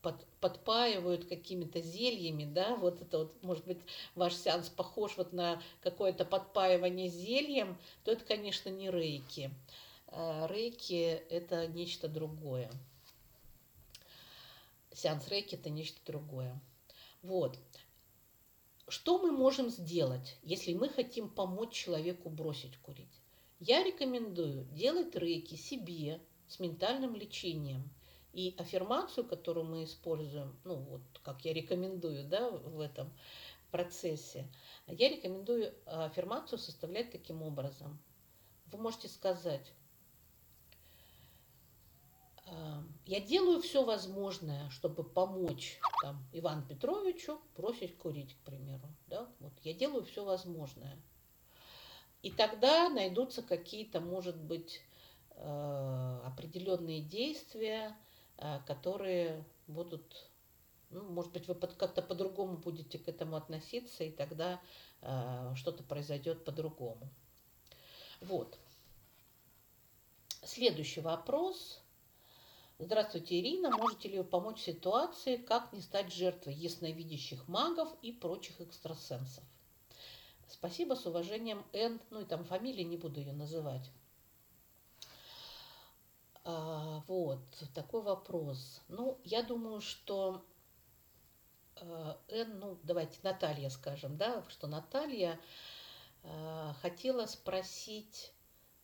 [0.03, 3.79] под, подпаивают какими-то зельями, да, вот это вот, может быть,
[4.13, 9.49] ваш сеанс похож вот на какое-то подпаивание зельем, то это, конечно, не рейки.
[10.07, 12.69] Э, рейки– это нечто другое.
[14.93, 16.59] Сеанс рейки– это нечто другое.
[17.23, 17.57] Вот.
[18.87, 23.21] Что мы можем сделать, если мы хотим помочь человеку бросить курить?
[23.59, 27.89] Я рекомендую делать рейки себе с ментальным лечением–
[28.33, 33.13] и аффирмацию, которую мы используем, ну вот как я рекомендую да, в этом
[33.71, 34.47] процессе,
[34.87, 37.99] я рекомендую аффирмацию составлять таким образом.
[38.65, 39.82] Вы можете сказать, «А,
[43.05, 48.87] я делаю все возможное, чтобы помочь там, Ивану Петровичу бросить курить, к примеру.
[49.07, 49.27] Да?
[49.39, 50.97] Вот, я делаю все возможное.
[52.21, 54.81] И тогда найдутся какие-то, может быть,
[55.31, 57.95] э, определенные действия,
[58.37, 60.27] Э, которые будут,
[60.89, 64.59] ну, может быть, вы как-то по-другому будете к этому относиться, и тогда
[65.01, 67.09] э, что-то произойдет по-другому.
[68.21, 68.57] Вот.
[70.43, 71.79] Следующий вопрос.
[72.79, 73.69] Здравствуйте, Ирина.
[73.69, 79.43] Можете ли вы помочь в ситуации, как не стать жертвой ясновидящих магов и прочих экстрасенсов?
[80.47, 82.01] Спасибо, с уважением, Н.
[82.09, 83.91] Ну и там фамилии не буду ее называть.
[86.43, 87.41] А, вот,
[87.75, 88.81] такой вопрос.
[88.87, 90.43] Ну, я думаю, что
[91.75, 95.39] э, Н, ну, давайте Наталья скажем, да, что Наталья
[96.23, 98.33] э, хотела спросить,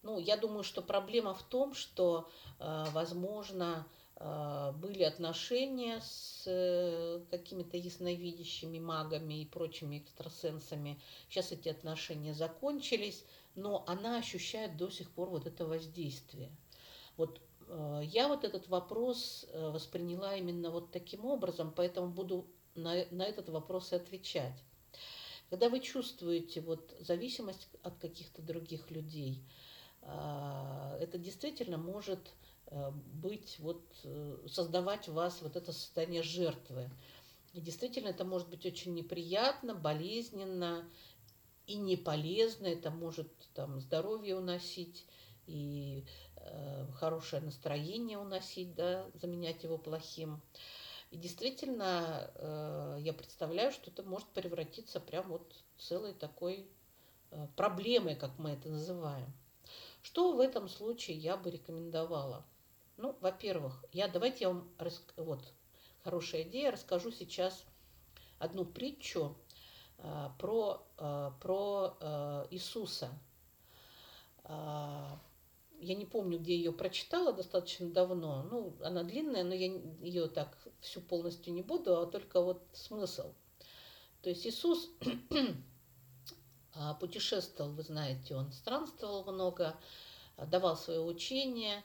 [0.02, 2.30] ну, я думаю, что проблема в том, что,
[2.60, 3.88] э, возможно,
[4.22, 6.44] были отношения с
[7.32, 11.00] какими-то ясновидящими магами и прочими экстрасенсами.
[11.30, 13.24] Сейчас эти отношения закончились,
[13.56, 16.52] но она ощущает до сих пор вот это воздействие.
[17.16, 17.40] Вот
[17.70, 23.24] Э, я вот этот вопрос э, восприняла именно вот таким образом, поэтому буду на, на
[23.24, 24.64] этот вопрос и отвечать.
[25.50, 29.69] Когда вы чувствуете вот зависимость от каких-то других людей, э,
[30.02, 32.20] это действительно может
[33.14, 33.82] быть, вот,
[34.48, 36.90] создавать в вас вот это состояние жертвы.
[37.54, 40.88] И действительно, это может быть очень неприятно, болезненно
[41.66, 42.68] и не полезно.
[42.68, 45.06] Это может там, здоровье уносить
[45.48, 46.06] и
[46.42, 50.42] Э, хорошее настроение уносить, да, заменять его плохим.
[51.12, 56.68] И действительно, э, я представляю, что это может превратиться прям вот целой такой
[57.32, 59.32] э, проблемой, как мы это называем.
[60.02, 62.46] Что в этом случае я бы рекомендовала?
[62.98, 65.04] Ну, во-первых, я давайте я вам рас...
[65.16, 65.42] вот
[66.04, 67.66] хорошая идея, расскажу сейчас
[68.40, 69.36] одну притчу
[70.38, 70.86] про
[71.40, 73.10] про Иисуса
[75.82, 78.44] я не помню, где ее прочитала достаточно давно.
[78.44, 79.68] Ну, она длинная, но я
[80.02, 83.34] ее так всю полностью не буду, а только вот смысл.
[84.22, 84.90] То есть Иисус
[87.00, 89.76] путешествовал, вы знаете, он странствовал много,
[90.38, 91.84] давал свое учение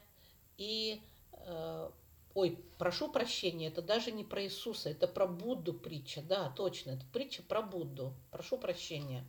[0.56, 1.00] и
[1.32, 1.90] э,
[2.34, 7.04] ой, прошу прощения, это даже не про Иисуса, это про Будду притча, да, точно, это
[7.12, 9.24] притча про Будду, прошу прощения.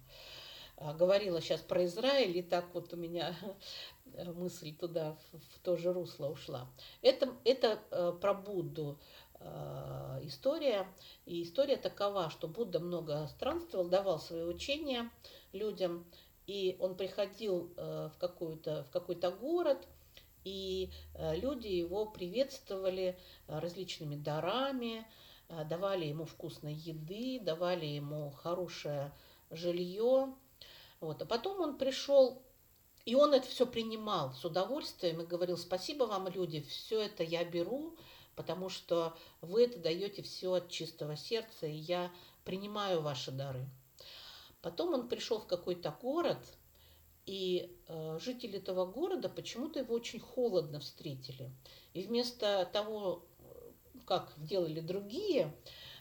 [0.78, 3.36] А, говорила сейчас про Израиль, и так вот у меня
[4.36, 6.68] мысль туда, в то же русло ушла.
[7.02, 9.00] Это, это э, про Будду
[9.40, 10.88] э, история.
[11.26, 15.10] И история такова, что Будда много странствовал, давал свои учения
[15.56, 16.06] людям,
[16.46, 19.88] и он приходил э, в, какую-то, в какой-то город,
[20.44, 25.08] и люди его приветствовали различными дарами,
[25.50, 29.12] давали ему вкусной еды, давали ему хорошее
[29.50, 30.36] жилье,
[31.00, 31.22] вот.
[31.22, 32.42] А потом он пришел,
[33.06, 37.44] и он это все принимал с удовольствием и говорил, спасибо вам, люди, все это я
[37.44, 37.96] беру,
[38.36, 42.12] потому что вы это даете все от чистого сердца, и я
[42.44, 43.68] принимаю ваши дары.
[44.66, 46.40] Потом он пришел в какой-то город,
[47.28, 51.52] и э, жители этого города почему-то его очень холодно встретили.
[51.94, 53.24] И вместо того,
[54.08, 55.56] как делали другие,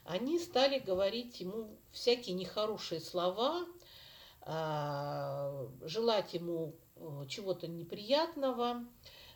[0.06, 3.66] они стали говорить ему всякие нехорошие слова,
[4.46, 8.82] э, желать ему э, чего-то неприятного,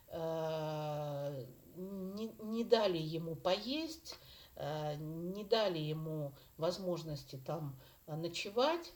[0.06, 1.44] э,
[1.76, 4.18] не, не дали ему поесть,
[4.56, 8.90] э, не дали ему возможности там ночевать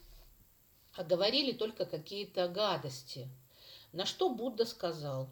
[0.95, 3.27] а говорили только какие-то гадости.
[3.91, 5.29] На что Будда сказал,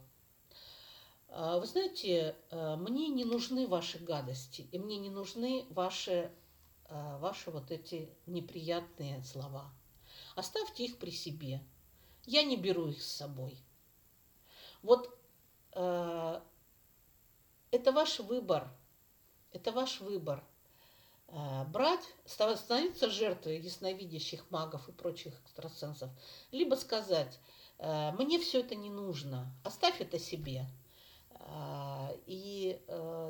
[1.30, 6.32] «А, вы знаете, а, мне не нужны ваши гадости, и мне не нужны ваши,
[6.86, 9.72] а, ваши вот эти неприятные слова.
[10.36, 11.62] Оставьте их при себе.
[12.26, 13.58] Я не беру их с собой.
[14.82, 15.18] Вот
[15.74, 16.44] это
[17.72, 18.70] ваш выбор.
[19.54, 20.44] Это ваш выбор.
[21.34, 26.10] Э, брать, становиться жертвой ясновидящих магов и прочих экстрасенсов,
[26.52, 27.40] либо сказать,
[27.78, 30.66] э, мне все это не нужно, оставь это себе.
[31.30, 32.82] Э, и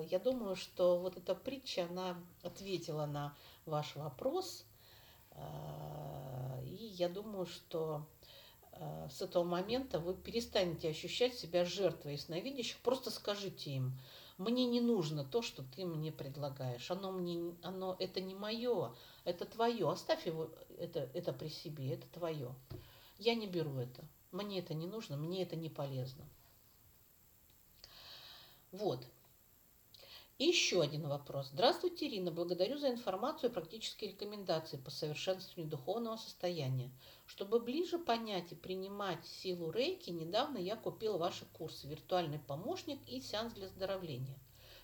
[0.10, 3.36] я думаю, что вот эта притча, она ответила на
[3.66, 4.66] ваш вопрос.
[6.66, 8.06] И я думаю, что
[9.10, 12.78] с этого момента вы перестанете ощущать себя жертвой ясновидящих.
[12.80, 13.98] Просто скажите им,
[14.42, 16.90] мне не нужно то, что ты мне предлагаешь.
[16.90, 19.90] Оно мне, оно, это не мое, это твое.
[19.90, 22.54] Оставь его, это, это при себе, это твое.
[23.18, 24.04] Я не беру это.
[24.32, 26.26] Мне это не нужно, мне это не полезно.
[28.72, 29.06] Вот.
[30.42, 31.50] И еще один вопрос.
[31.54, 32.32] Здравствуйте, Ирина.
[32.32, 36.90] Благодарю за информацию и практические рекомендации по совершенствованию духовного состояния.
[37.28, 43.22] Чтобы ближе понять и принимать силу рейки, недавно я купила ваши курсы «Виртуальный помощник» и
[43.22, 44.40] «Сеанс для оздоровления».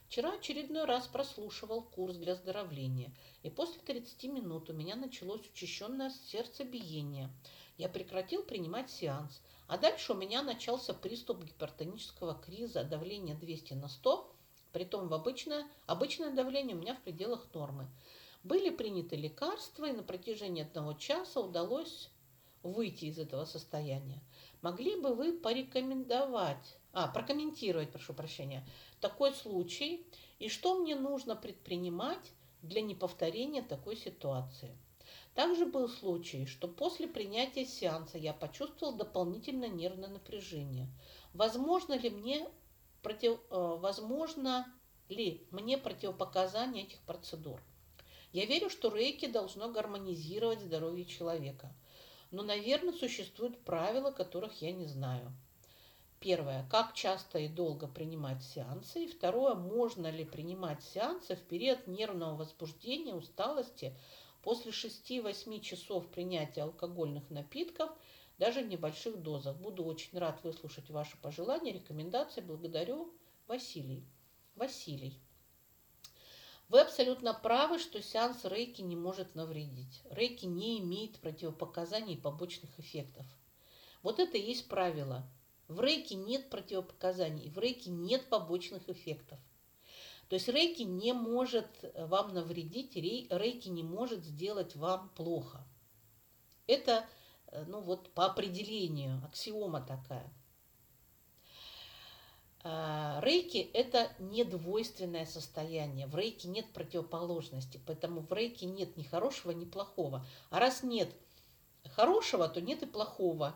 [0.07, 6.11] Вчера очередной раз прослушивал курс для оздоровления, и после 30 минут у меня началось учащенное
[6.27, 7.31] сердцебиение.
[7.79, 13.89] Я прекратил принимать сеанс, а дальше у меня начался приступ гипертонического криза, давление 200 на
[13.89, 14.36] 100,
[14.73, 17.87] Притом в обычное, обычное давление у меня в пределах нормы.
[18.43, 22.09] Были приняты лекарства, и на протяжении одного часа удалось
[22.63, 24.21] выйти из этого состояния.
[24.61, 28.67] Могли бы вы порекомендовать, а, прокомментировать, прошу прощения,
[28.99, 30.05] такой случай
[30.39, 34.77] и что мне нужно предпринимать для неповторения такой ситуации?
[35.33, 40.87] Также был случай, что после принятия сеанса я почувствовал дополнительное нервное напряжение.
[41.33, 42.47] Возможно ли мне
[43.01, 44.65] против, э, возможно
[45.09, 47.61] ли мне противопоказание этих процедур.
[48.33, 51.73] Я верю, что рейки должно гармонизировать здоровье человека.
[52.31, 55.31] Но, наверное, существуют правила, которых я не знаю.
[56.19, 56.67] Первое.
[56.69, 59.05] Как часто и долго принимать сеансы?
[59.05, 59.55] И второе.
[59.55, 63.95] Можно ли принимать сеансы в период нервного возбуждения, усталости,
[64.41, 67.89] после 6-8 часов принятия алкогольных напитков–
[68.37, 69.57] даже в небольших дозах.
[69.57, 72.41] Буду очень рад выслушать ваши пожелания, рекомендации.
[72.41, 73.13] Благодарю,
[73.47, 74.03] Василий.
[74.55, 75.17] Василий.
[76.69, 80.01] Вы абсолютно правы, что сеанс рейки не может навредить.
[80.09, 83.25] Рейки не имеет противопоказаний и побочных эффектов.
[84.03, 85.23] Вот это и есть правило.
[85.67, 89.39] В рейке нет противопоказаний, в рейке нет побочных эффектов.
[90.29, 95.65] То есть рейки не может вам навредить, рейки не может сделать вам плохо.
[96.67, 97.16] Это Э,
[97.67, 100.31] ну вот по определению, аксиома такая.
[102.63, 106.07] А, рейки– это недвойственное состояние.
[106.07, 110.25] В рейке нет противоположности, поэтому в рейке нет ни хорошего, ни плохого.
[110.49, 111.09] А раз нет
[111.95, 113.55] хорошего, то нет и плохого.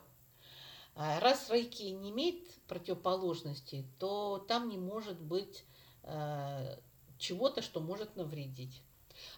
[0.95, 5.65] А раз рейки не имеет противоположности, то там не может быть
[6.03, 6.77] э,
[7.17, 8.81] чего-то, что может навредить.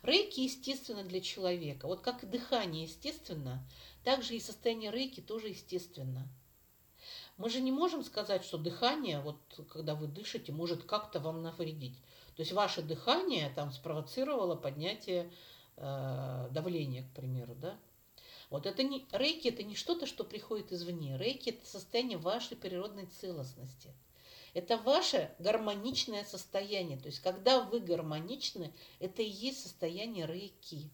[0.01, 1.87] Рейки естественно для человека.
[1.87, 3.67] Вот как и дыхание естественно,
[4.03, 6.27] также и состояние рейки тоже естественно.
[7.37, 9.37] Мы же не можем сказать, что дыхание, вот
[9.69, 11.97] когда вы дышите, может как-то вам навредить.
[12.35, 15.31] То есть ваше дыхание там спровоцировало поднятие
[15.77, 17.77] э, давления, к примеру, да?
[18.49, 21.17] Вот это не рейки, это не что-то, что приходит извне.
[21.17, 23.93] Рейки это состояние вашей природной целостности.
[24.53, 26.99] Это ваше гармоничное состояние.
[26.99, 30.89] То есть, когда вы гармоничны, это и есть состояние рейки.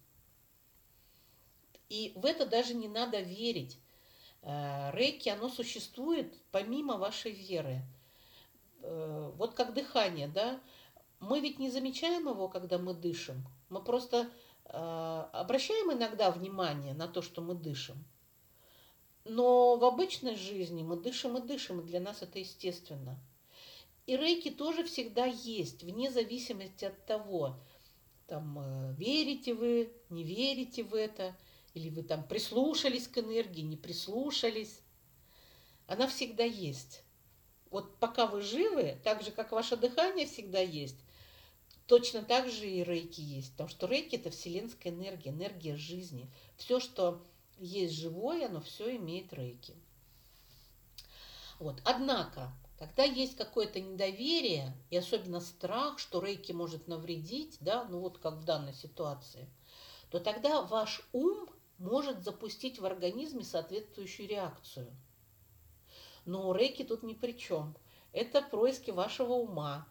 [1.90, 3.78] И в это даже не надо верить.
[4.42, 7.82] Э, рейки, оно существует помимо вашей веры.
[8.82, 10.58] Э, вот как дыхание, да?
[11.18, 13.44] Мы ведь не замечаем его, когда мы дышим.
[13.68, 14.30] Мы просто
[14.64, 18.02] э, обращаем иногда внимание на то, что мы дышим.
[19.24, 23.18] Но в обычной жизни мы дышим и дышим, и для нас это естественно.
[24.10, 27.60] И рейки тоже всегда есть, вне зависимости от того,
[28.26, 31.36] там, э, верите вы, не верите в это,
[31.74, 34.80] или вы там прислушались к энергии, не прислушались.
[35.86, 37.04] Она всегда есть.
[37.70, 40.98] Вот пока вы живы, так же, как ваше дыхание всегда есть,
[41.86, 43.52] точно так же и рейки есть.
[43.52, 46.28] Потому что рейки– это вселенская энергия, энергия жизни.
[46.56, 47.24] Все, что
[47.60, 49.76] есть живое, оно все имеет рейки.
[51.60, 51.80] Вот.
[51.84, 58.16] Однако, когда есть какое-то недоверие, и особенно страх, что рейки может навредить, да, ну вот
[58.16, 59.50] как в данной ситуации,
[60.10, 64.90] то тогда ваш ум может запустить в организме соответствующую реакцию.
[66.24, 67.76] Но рейки тут ни при чем.
[68.12, 69.86] Это происки вашего ума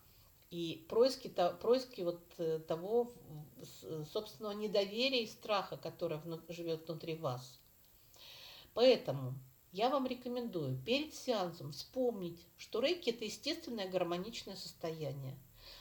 [0.49, 1.31] и происки,
[1.61, 3.13] происки вот э, того
[4.11, 7.59] собственного недоверия и страха, которое живет внутри вас.
[8.73, 9.35] Поэтому
[9.71, 15.37] я вам рекомендую перед сеансом вспомнить, что рейки– это естественное гармоничное состояние.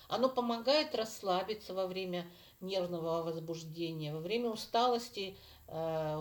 [0.09, 2.27] Оно помогает расслабиться во время
[2.61, 5.37] нервного возбуждения, во время усталости
[5.67, 6.17] э,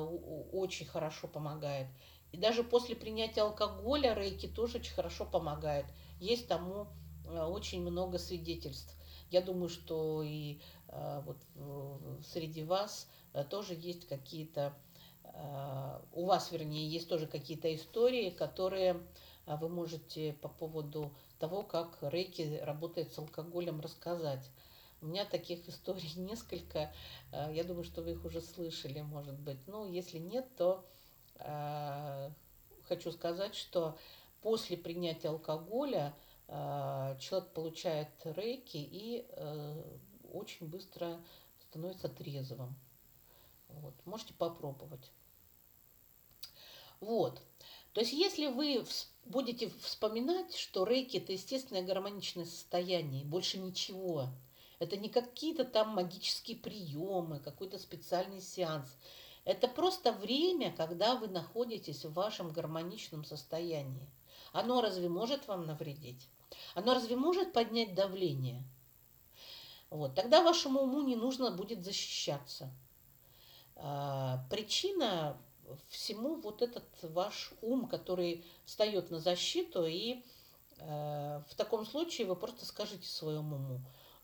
[0.52, 1.88] очень хорошо помогает.
[2.32, 5.86] И даже после принятия алкоголя рейки тоже очень хорошо помогает.
[6.20, 6.88] Есть тому
[7.26, 8.94] э, очень много свидетельств.
[9.30, 11.38] Я думаю, что и э, вот
[12.26, 14.78] среди вас э, тоже есть какие-то
[16.14, 19.00] у вас, вернее, есть тоже какие-то истории, которые
[19.46, 24.50] вы можете по поводу того, как рейки работает с алкоголем, рассказать.
[25.02, 26.92] У меня таких историй несколько.
[27.32, 29.60] Я думаю, что вы их уже слышали, может быть.
[29.68, 30.86] Ну, если нет, то
[32.88, 33.98] хочу сказать, что
[34.42, 36.16] после принятия алкоголя
[36.48, 39.28] человек получает рейки и
[40.34, 41.22] очень быстро
[41.70, 42.76] становится трезвым.
[43.70, 43.94] Вот.
[44.06, 45.12] Можете попробовать.
[47.00, 47.42] Вот.
[47.94, 48.86] То есть, если вы
[49.26, 54.30] будете вспоминать, что рейки– это естественное гармоничное состояние, больше ничего,
[54.80, 58.90] это не какие-то там магические приемы, какой-то специальный сеанс.
[59.44, 64.08] Это просто время, когда вы находитесь в вашем гармоничном состоянии.
[64.52, 66.28] Оно разве может вам навредить?
[66.76, 68.64] Оно разве может поднять давление?
[69.90, 70.16] Вот.
[70.16, 72.70] Тогда вашему уму не нужно будет защищаться.
[73.76, 75.38] А, причина
[75.90, 80.24] всему вот этот ваш ум, который встает на защиту, и
[80.80, 83.82] э, в таком случае вы просто скажите своему уму,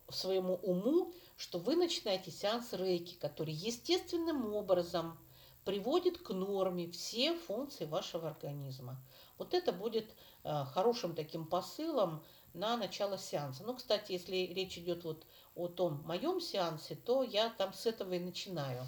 [0.10, 5.18] своему уму, что вы начинаете сеанс рейки, который естественным образом
[5.66, 8.98] приводит к норме все функции вашего организма.
[9.38, 10.10] Вот это будет
[10.44, 12.24] э, хорошим таким посылом
[12.54, 13.64] на начало сеанса.
[13.64, 15.26] Ну, кстати, если речь идет вот
[15.56, 18.86] о том моем сеансе, то я там с этого и начинаю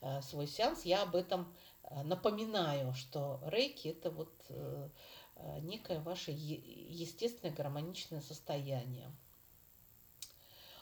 [0.00, 0.84] э, свой сеанс.
[0.84, 1.52] Я об этом
[2.04, 4.88] напоминаю, что рейки это вот э,
[5.36, 9.10] э, некое ваше естественное гармоничное состояние.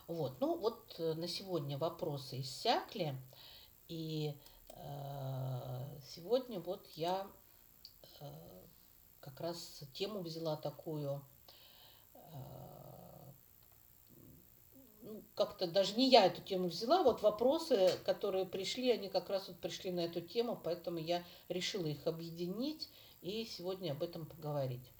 [0.06, 3.16] Вот, ну вот на сегодня вопросы иссякли,
[3.86, 4.34] и
[6.02, 7.28] сегодня вот я
[9.20, 11.22] как раз тему взяла такую
[15.10, 19.48] ну, как-то даже не я эту тему взяла, вот вопросы, которые пришли, они как раз
[19.48, 22.88] вот пришли на эту тему, поэтому я решила их объединить
[23.20, 24.92] и сегодня об этом поговорить.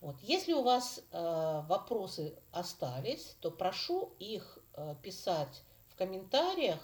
[0.00, 0.16] Вот.
[0.20, 6.80] Если у вас э, вопросы остались, то прошу их э, писать в комментариях,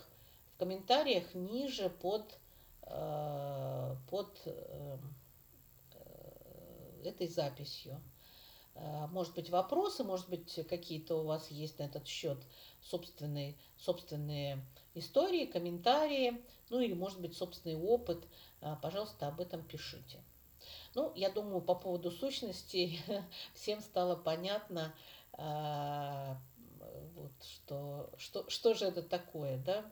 [0.54, 2.38] в комментариях ниже под,
[2.82, 4.98] э, под э,
[5.94, 8.00] э этой записью.
[8.80, 12.38] Э, может быть, вопросы, может быть, какие-то у вас есть на этот счет
[12.82, 14.64] собственные, собственные
[14.94, 18.26] истории, комментарии, ну или, может быть, собственный опыт.
[18.60, 20.22] Э, пожалуйста, об этом пишите.
[20.94, 22.98] Ну, я думаю, по поводу сущности
[23.54, 24.94] всем стало понятно,
[25.36, 26.34] э,
[27.14, 29.84] вот, что, что, что же это такое, да.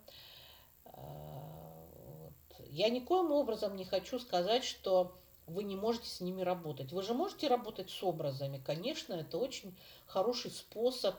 [0.84, 2.66] Вот.
[2.70, 5.18] Я никоим образом не хочу сказать, что
[5.49, 6.92] вы не можете с ними работать.
[6.92, 9.76] Вы же можете работать с образами, конечно, это очень
[10.07, 11.16] хороший способ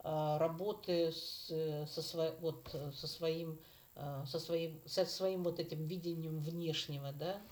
[0.00, 1.46] а, работы с,
[1.92, 3.58] со, сво, вот, со своим
[4.00, 7.42] а, со своим, со своим вот этим видением внешнего, да,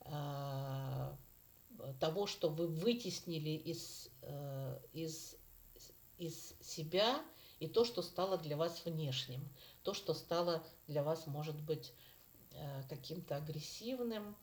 [0.00, 1.16] а,
[2.00, 4.10] того, что вы вытеснили из,
[4.92, 5.36] из,
[6.16, 7.22] из себя
[7.60, 9.48] и то, что стало для вас внешним,
[9.84, 11.92] то, что стало для вас, может быть,
[12.88, 14.34] каким-то агрессивным,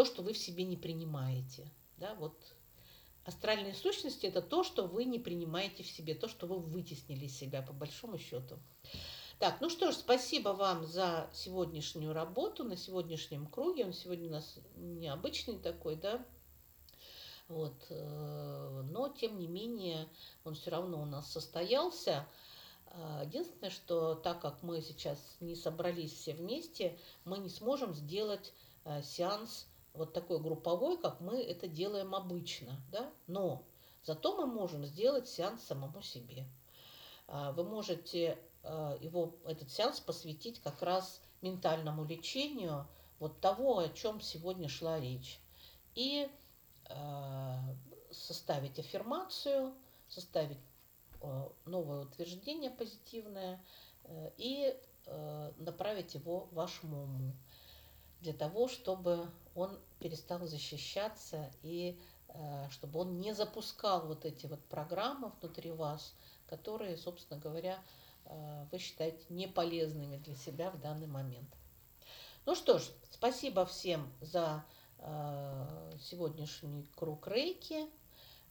[0.00, 1.70] то, что вы в себе не принимаете.
[1.98, 2.34] Да, вот
[3.26, 7.36] астральные сущности– это то, что вы не принимаете в себе, то, что вы вытеснили из
[7.36, 8.58] себя, по большому счету.
[9.38, 13.84] Так, ну что ж, спасибо вам за сегодняшнюю работу на сегодняшнем круге.
[13.84, 16.24] Он сегодня у нас необычный такой, да.
[17.48, 17.74] Вот.
[17.90, 20.08] Но, тем не менее,
[20.44, 22.26] он все равно у нас состоялся.
[23.22, 28.54] Единственное, что так как мы сейчас не собрались все вместе, мы не сможем сделать
[29.02, 32.80] сеанс вот такой групповой, как мы это делаем обычно.
[32.90, 33.10] Да?
[33.26, 33.64] Но
[34.02, 36.46] зато мы можем сделать сеанс самому себе.
[37.26, 38.38] Вы можете
[39.00, 42.86] его, этот сеанс посвятить как раз ментальному лечению
[43.20, 45.38] вот того, о чем сегодня шла речь.
[45.94, 46.28] И
[46.88, 47.54] э,
[48.10, 49.74] составить аффирмацию,
[50.08, 50.58] составить
[51.66, 53.62] новое утверждение позитивное
[54.04, 54.74] э, и
[55.06, 57.34] э, направить его вашему уму
[58.20, 61.98] для того, чтобы он перестал защищаться и
[62.28, 66.14] э, чтобы он не запускал вот эти вот программы внутри вас,
[66.46, 67.78] которые, собственно говоря,
[68.30, 71.48] Э, вы считаете неполезными для себя в данный момент.
[72.46, 74.64] Ну что ж, спасибо всем за
[74.98, 77.86] э, сегодняшний круг рейки,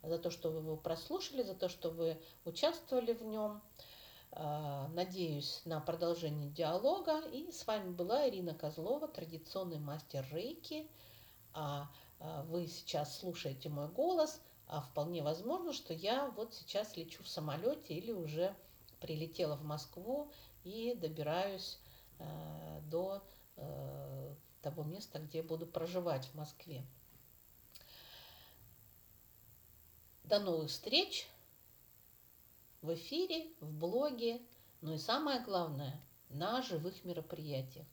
[0.03, 3.61] за то, что вы его прослушали, за то, что вы участвовали в нем.
[4.31, 7.19] Э, надеюсь на продолжение диалога.
[7.29, 10.89] И с вами была Ирина Козлова, традиционный мастер рейки.
[11.53, 11.89] А
[12.45, 17.93] вы сейчас слушаете мой голос, а вполне возможно, что я вот сейчас лечу в самолете
[17.93, 18.55] или уже
[18.99, 20.31] прилетела в Москву
[20.63, 21.79] и добираюсь
[22.83, 23.23] до
[24.61, 26.85] того места, где буду проживать в Москве.
[30.25, 31.27] До новых встреч
[32.81, 34.41] в эфире, в блоге,
[34.81, 35.99] ну и самое главное,
[36.29, 37.85] на живых мероприятиях.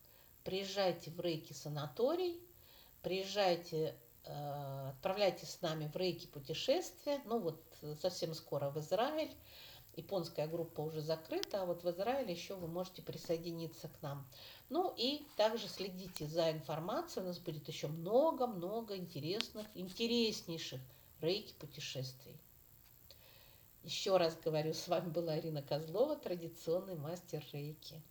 [0.45, 2.41] Приезжайте в Рейки санаторий,
[3.03, 7.61] приезжайте, э, отправляйтесь с нами в Рейки путешествие, ну вот
[8.01, 9.35] совсем скоро в Израиль,
[9.97, 14.27] японская группа уже закрыта, а вот в Израиле еще вы можете присоединиться к нам.
[14.69, 20.81] Ну и также следите за информацией, у нас будет еще много-много интересных, интереснейших
[21.21, 22.37] рейки путешествий.
[23.87, 28.03] Еще раз говорю, с вами была Ирина Козлова, традиционный мастер рейки.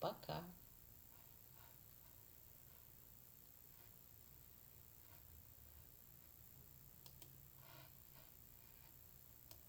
[0.00, 0.42] Пока!